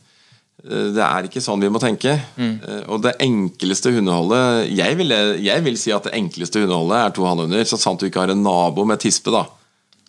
[0.62, 2.12] det er ikke sånn vi må tenke.
[2.38, 2.52] Mm.
[2.94, 5.10] Og det enkleste hundeholdet jeg vil,
[5.42, 7.66] jeg vil si at det enkleste hundeholdet er to hannhunder.
[7.66, 9.42] Så sant du ikke har en nabo med tispe, da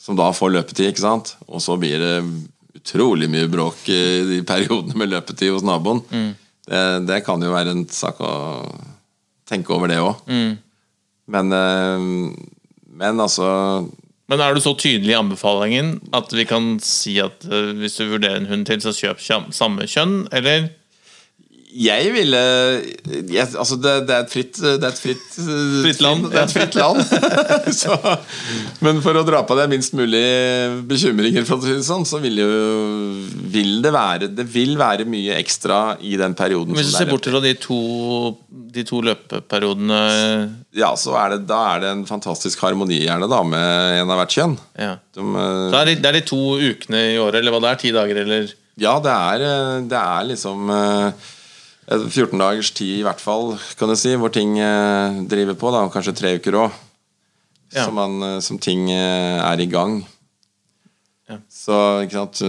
[0.03, 0.89] som da får løpetid.
[0.91, 1.35] ikke sant?
[1.47, 2.15] Og så blir det
[2.75, 6.03] utrolig mye bråk i de periodene med løpetid hos naboen.
[6.67, 8.33] Det, det kan jo være en sak å
[9.47, 10.25] tenke over, det òg.
[11.33, 12.09] Men, eh,
[12.93, 13.47] men altså
[14.31, 18.07] Men er du så tydelig i anbefalingen at vi kan si at eh, hvis du
[18.13, 19.19] vurderer en hund til, så kjøp
[19.53, 20.69] samme kjønn, eller?
[21.73, 22.39] Jeg ville
[23.33, 26.45] jeg, Altså, det, det er et fritt Det er et fritt, Fritt land, Det er
[26.45, 26.99] et fritt land.
[27.81, 27.97] så,
[28.85, 30.21] men for å dra på deg minst mulig
[30.89, 32.49] bekymringer, for å si det sånn, så vil jo
[33.53, 36.75] Vil det være Det vil være mye ekstra i den perioden.
[36.77, 37.79] Hvis du ser det er bort fra de to,
[38.77, 40.01] de to løpeperiodene
[40.77, 44.21] Ja, så er det, da er det en fantastisk harmoni gjerne da med en av
[44.23, 44.57] hvert kjønn.
[44.79, 44.95] ja.
[45.13, 47.71] De, eh, Så er det, det er de to ukene i året, eller hva det
[47.73, 47.79] er?
[47.83, 48.53] Ti dager, eller?
[48.81, 51.31] ja, det er, eh, det er liksom eh,
[51.87, 55.71] 14 dagers tid i hvert fall, kan du si, hvor ting eh, driver på.
[55.73, 56.81] da, og Kanskje tre uker òg.
[57.73, 57.87] Ja.
[57.87, 60.01] Som, eh, som ting eh, er i gang.
[61.29, 61.39] Ja.
[61.49, 62.41] Så, ikke sant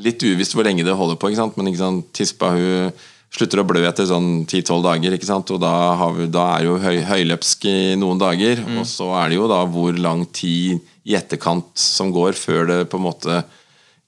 [0.00, 1.56] Litt uvisst hvor lenge det holder på, ikke sant?
[1.58, 2.92] men ikke sant, tispa hun
[3.30, 5.14] slutter å blø etter sånn 10-12 dager.
[5.14, 5.50] ikke sant?
[5.54, 8.62] Og da, har vi, da er jo høy, høyløpsk i noen dager.
[8.78, 12.80] Og så er det jo da hvor lang tid i etterkant som går før det
[12.90, 13.42] på en måte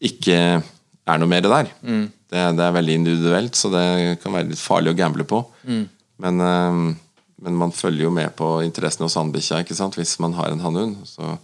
[0.03, 0.63] ikke
[1.07, 1.71] er noe mer der.
[2.33, 3.87] Det, det er veldig individuelt, så det
[4.23, 5.43] kan være litt farlig å gamble på.
[6.23, 6.83] Men, eh,
[7.43, 11.03] men man følger jo med på interessene hos hannbikkja hvis man har en hannhund.
[11.09, 11.35] Så,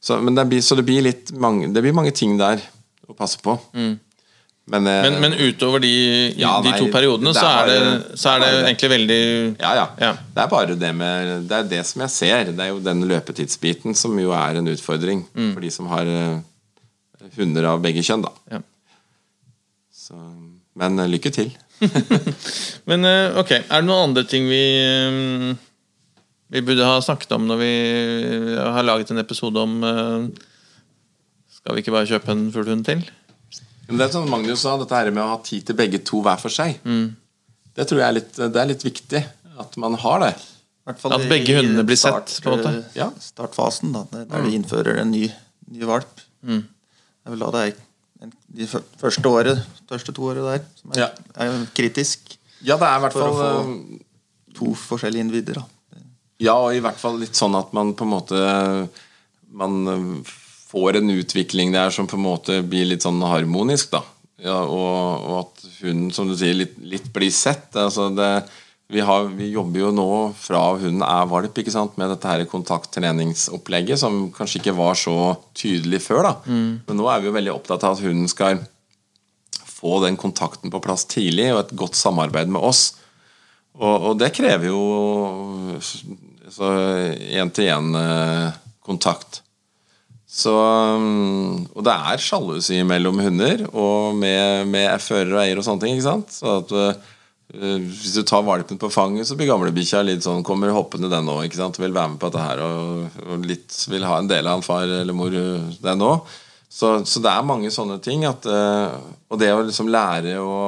[0.00, 2.60] så, men det blir, så det blir litt mange, det blir mange ting der
[3.08, 3.56] å passe på.
[4.68, 7.70] Men, eh, Men, men utover de, Ja, de nei, to periodene, det så er er
[7.72, 9.22] det, så er det er egentlig veldig
[9.62, 9.86] Ja, ja.
[9.96, 10.10] Ja.
[10.34, 12.50] Det er bare det med Det er det som jeg ser.
[12.52, 16.42] Det er jo den løpetidsbiten som jo er en utfordring for de som har eh,
[17.38, 18.60] hunder av begge kjønn, da.
[20.08, 20.16] Så,
[20.78, 21.50] men eh, lykke til.
[22.88, 25.50] Men eh, ok, er det noen andre ting vi eh,
[26.48, 27.72] Vi burde ha snakket om når vi
[28.56, 29.76] har laget en episode om
[31.52, 33.04] Skal vi ikke bare kjøpe en full hund til?
[33.88, 36.22] Men det er sånn Magnus sa, dette her med å ha tid til begge to
[36.24, 36.80] hver for seg.
[37.76, 39.22] Det tror jeg er litt, det er litt viktig.
[39.58, 40.32] At man har det.
[40.88, 42.72] At begge hundene blir sett, på en måte.
[42.96, 43.08] Ja.
[43.22, 44.44] Startfasen, da, der mm.
[44.44, 45.24] du innfører en ny,
[45.72, 46.20] ny valp.
[46.44, 47.72] Det er vel da det er
[48.20, 51.08] de fø- første året, første to året der, som er, Ja.
[51.36, 53.98] er kritisk Ja, det er i hvert for å få eh,
[54.58, 55.54] to forskjellige individer.
[55.60, 55.64] Da.
[56.40, 58.88] Ja, og i hvert fall litt sånn at man på en måte
[59.52, 60.32] Man eh,
[60.68, 64.02] får en utvikling der som på en måte blir litt sånn harmonisk, da.
[64.38, 67.72] Ja, og, og at hunden, som du sier, litt, litt blir sett.
[67.74, 68.28] Altså det,
[68.88, 70.06] vi, har, vi jobber jo nå
[70.40, 75.34] fra hunden er valp ikke sant, med dette her kontakttreningsopplegget, som kanskje ikke var så
[75.56, 76.22] tydelig før.
[76.24, 76.32] da.
[76.88, 78.62] Men nå er vi jo veldig opptatt av at hunden skal
[79.68, 82.94] få den kontakten på plass tidlig, og et godt samarbeid med oss.
[83.78, 84.80] Og, og det krever jo
[86.48, 89.42] én-til-én-kontakt.
[90.28, 95.64] Så um, Og det er sjalusi mellom hunder, og med, med fører og eier og
[95.66, 95.94] sånne ting.
[95.96, 96.32] ikke sant?
[96.34, 96.92] Så at uh,
[97.48, 101.48] Hvis du tar valpen på fanget, så blir gamlebikkja litt sånn Kommer hoppende den òg.
[101.48, 104.66] Vil være med på dette her og, og litt vil ha en del av en
[104.66, 106.34] far eller mor, uh, den òg.
[106.68, 108.26] Så, så det er mange sånne ting.
[108.28, 108.92] At, uh,
[109.32, 110.58] og det å liksom lære å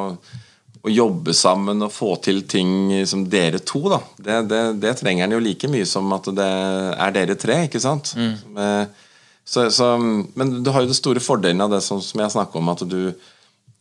[0.81, 3.99] å jobbe sammen og få til ting som dere to, da.
[4.17, 6.47] Det, det, det trenger en jo like mye som at det
[6.97, 8.15] er dere tre, ikke sant?
[8.17, 8.89] Mm.
[9.45, 12.63] så, så, men du har jo den store fordelen av det som, som jeg snakker
[12.63, 13.13] om, at du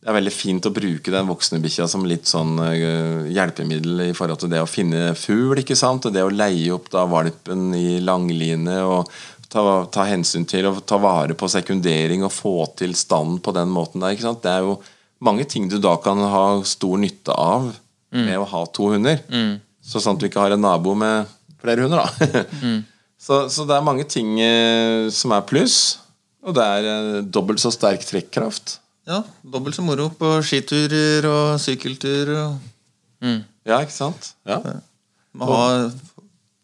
[0.00, 4.14] det er veldig fint å bruke den voksne bikkja som litt sånn øh, hjelpemiddel i
[4.16, 6.08] forhold til det å finne fugl, ikke sant?
[6.08, 9.10] Og det å leie opp da valpen i langline og
[9.52, 13.68] ta, ta hensyn til og ta vare på sekundering og få til stand på den
[13.74, 14.40] måten der, ikke sant?
[14.46, 14.78] Det er jo
[15.20, 17.68] mange ting du da kan ha stor nytte av
[18.24, 19.20] med å ha to hunder.
[19.84, 21.28] Så sant du ikke har en nabo med
[21.60, 22.40] flere hunder, da.
[23.24, 25.98] så, så det er mange ting eh, som er pluss.
[26.40, 28.78] Og det er eh, dobbelt så sterk trekkraft.
[29.10, 32.30] Ja, dobbelt så moro på skiturer og sykkeltur.
[32.36, 34.32] Og Ja, ikke sant?
[34.48, 34.60] Ja.
[35.36, 35.90] må ha,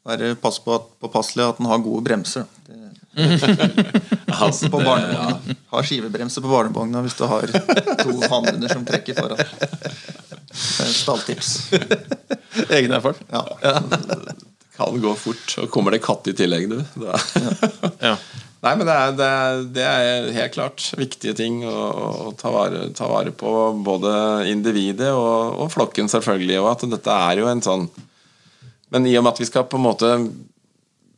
[0.07, 2.47] være pass på at, påpasselig at den har gode bremser.
[2.67, 2.83] Det,
[4.37, 5.27] Altså, på det- Ja.
[5.73, 9.39] Ha skivebremser på barnevogna hvis du har to hannhunder som trekker foran.
[9.41, 11.51] Det stalltips.
[12.77, 13.25] Egen erfaring.
[13.33, 13.43] Ja.
[14.77, 15.57] kan gå fort.
[15.63, 16.83] Og kommer det katt i tillegg, du.
[17.03, 17.19] Da.
[18.01, 18.17] Ja.
[18.65, 21.75] Nei, men det er, det, er, det er, helt klart viktige ting å,
[22.31, 23.53] å ta, vare, ta, vare, på.
[23.85, 24.13] Både
[24.51, 26.59] individet og, og, flokken, selvfølgelig.
[26.63, 27.89] Og at dette er jo en sånn
[28.95, 30.11] Men i og med at vi skal på en måte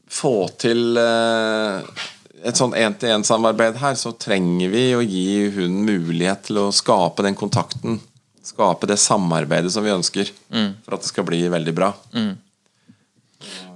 [0.09, 2.05] få til eh,
[2.49, 7.37] et sånn én-til-én-samarbeid her, så trenger vi å gi hunden mulighet til å skape den
[7.37, 7.99] kontakten.
[8.41, 10.71] Skape det samarbeidet som vi ønsker, mm.
[10.87, 11.93] for at det skal bli veldig bra.
[12.17, 12.33] Mm.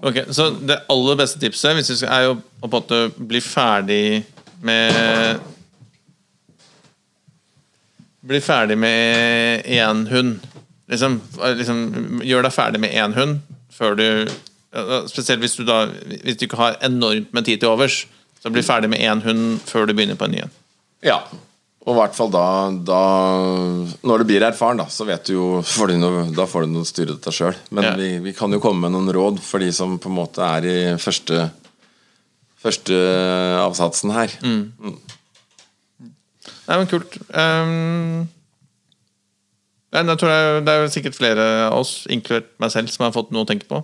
[0.03, 3.03] Ok, Så det aller beste tipset hvis vi skal, er jo å på en måte
[3.17, 4.23] bli ferdig
[4.63, 5.41] med
[8.23, 10.45] Bli ferdig med én hund.
[10.91, 11.17] Liksom,
[11.59, 11.79] liksom,
[12.23, 13.41] gjør deg ferdig med én hund
[13.73, 14.07] før du
[15.11, 15.85] Spesielt hvis du da
[16.23, 18.07] Hvis du ikke har enormt med tid til overs.
[18.43, 20.55] Så bli ferdig med én hund før du begynner på en ny en.
[21.07, 21.21] Ja.
[21.83, 22.45] Og i hvert fall da,
[22.87, 23.01] da,
[24.07, 26.77] Når du blir erfaren, da, så vet du jo får du noe, Da får du
[26.77, 27.57] noe styre dette sjøl.
[27.75, 27.95] Men ja.
[27.99, 30.69] vi, vi, kan jo komme med noen råd for de som på en måte er
[30.69, 31.49] i første,
[32.63, 33.01] første
[33.65, 34.37] avsatsen her.
[34.47, 34.63] Mm.
[34.79, 35.01] Mm.
[36.69, 37.19] Nei, men kult.
[37.35, 38.29] Um,
[39.93, 43.35] jeg tror jeg, det er sikkert flere av oss, inkludert meg selv, som har fått
[43.35, 43.83] noe å tenke på.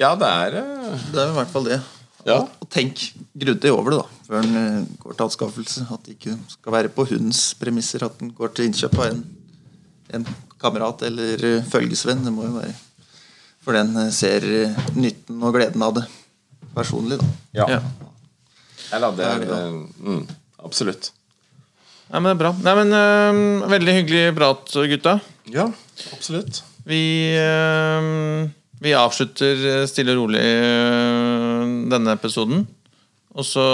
[0.00, 0.94] Ja, det er uh...
[1.10, 1.80] Det er i hvert fall det.
[2.26, 2.44] Ja.
[2.62, 3.02] Og tenk
[3.34, 5.86] grundig over det da før en eh, går til anskaffelse.
[5.94, 9.22] At det ikke skal være på hundens premisser at den går til innkjøp av en,
[10.18, 10.26] en
[10.62, 12.24] kamerat eller eh, følgesvenn.
[12.26, 12.74] Det må jo være
[13.66, 14.46] for den eh, ser
[14.94, 16.06] nytten og gleden av det
[16.76, 17.20] personlig.
[17.22, 17.30] da
[17.62, 17.70] Ja.
[17.76, 17.80] ja.
[18.94, 19.62] Eller det det, det.
[19.98, 20.26] Mm,
[20.62, 21.10] absolutt.
[22.06, 22.52] Nei, men det er bra.
[22.62, 25.16] Nei, men øh, Veldig hyggelig prat, gutta.
[25.50, 25.66] Ja,
[26.14, 26.62] absolutt.
[26.86, 28.46] Vi øh,
[28.84, 32.66] vi avslutter stille og rolig øh, denne episoden.
[33.36, 33.64] Og så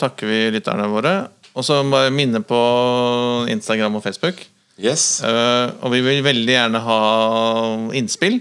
[0.00, 1.14] takker vi lytterne våre.
[1.56, 2.60] Og så bare minne på
[3.50, 4.42] Instagram og Facebook.
[4.80, 5.20] Yes.
[5.24, 7.00] Uh, og vi vil veldig gjerne ha
[7.98, 8.38] innspill.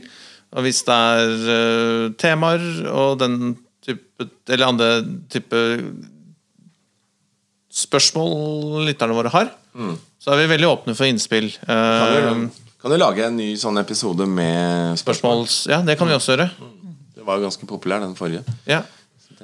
[0.55, 4.87] Og hvis det er uh, temaer og den type Eller andre
[5.31, 5.59] type
[7.69, 9.93] spørsmål lytterne våre har, mm.
[10.19, 11.51] så er vi veldig åpne for innspill.
[11.69, 12.49] Uh,
[12.81, 15.45] kan du lage en ny sånn episode med spørsmål?
[15.69, 16.49] Ja, det kan vi også gjøre.
[17.15, 18.41] Det var ganske populær, den forrige.
[18.67, 18.81] Ja.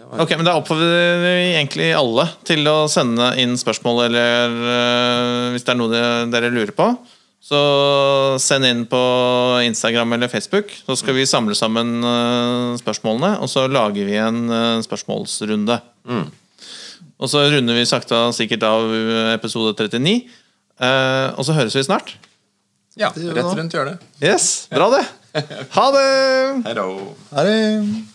[0.04, 5.66] Ok, men Da oppfordrer vi egentlig alle til å sende inn spørsmål, eller uh, hvis
[5.66, 6.90] det er noe dere lurer på.
[7.46, 7.60] Så
[8.42, 9.02] send inn på
[9.68, 10.72] Instagram eller Facebook.
[10.88, 15.78] Så skal vi samle sammen uh, spørsmålene, og så lager vi en uh, spørsmålsrunde.
[16.10, 16.26] Mm.
[17.16, 18.90] Og så runder vi sakte sikkert av
[19.32, 20.18] episode 39.
[21.40, 22.18] og så høres vi snart.
[23.00, 24.04] Ja, rett rundt hjørnet.
[24.20, 25.06] Yes, Bra, det.
[25.78, 26.10] Ha det!
[26.68, 26.90] Hello.
[27.32, 28.15] Ha det.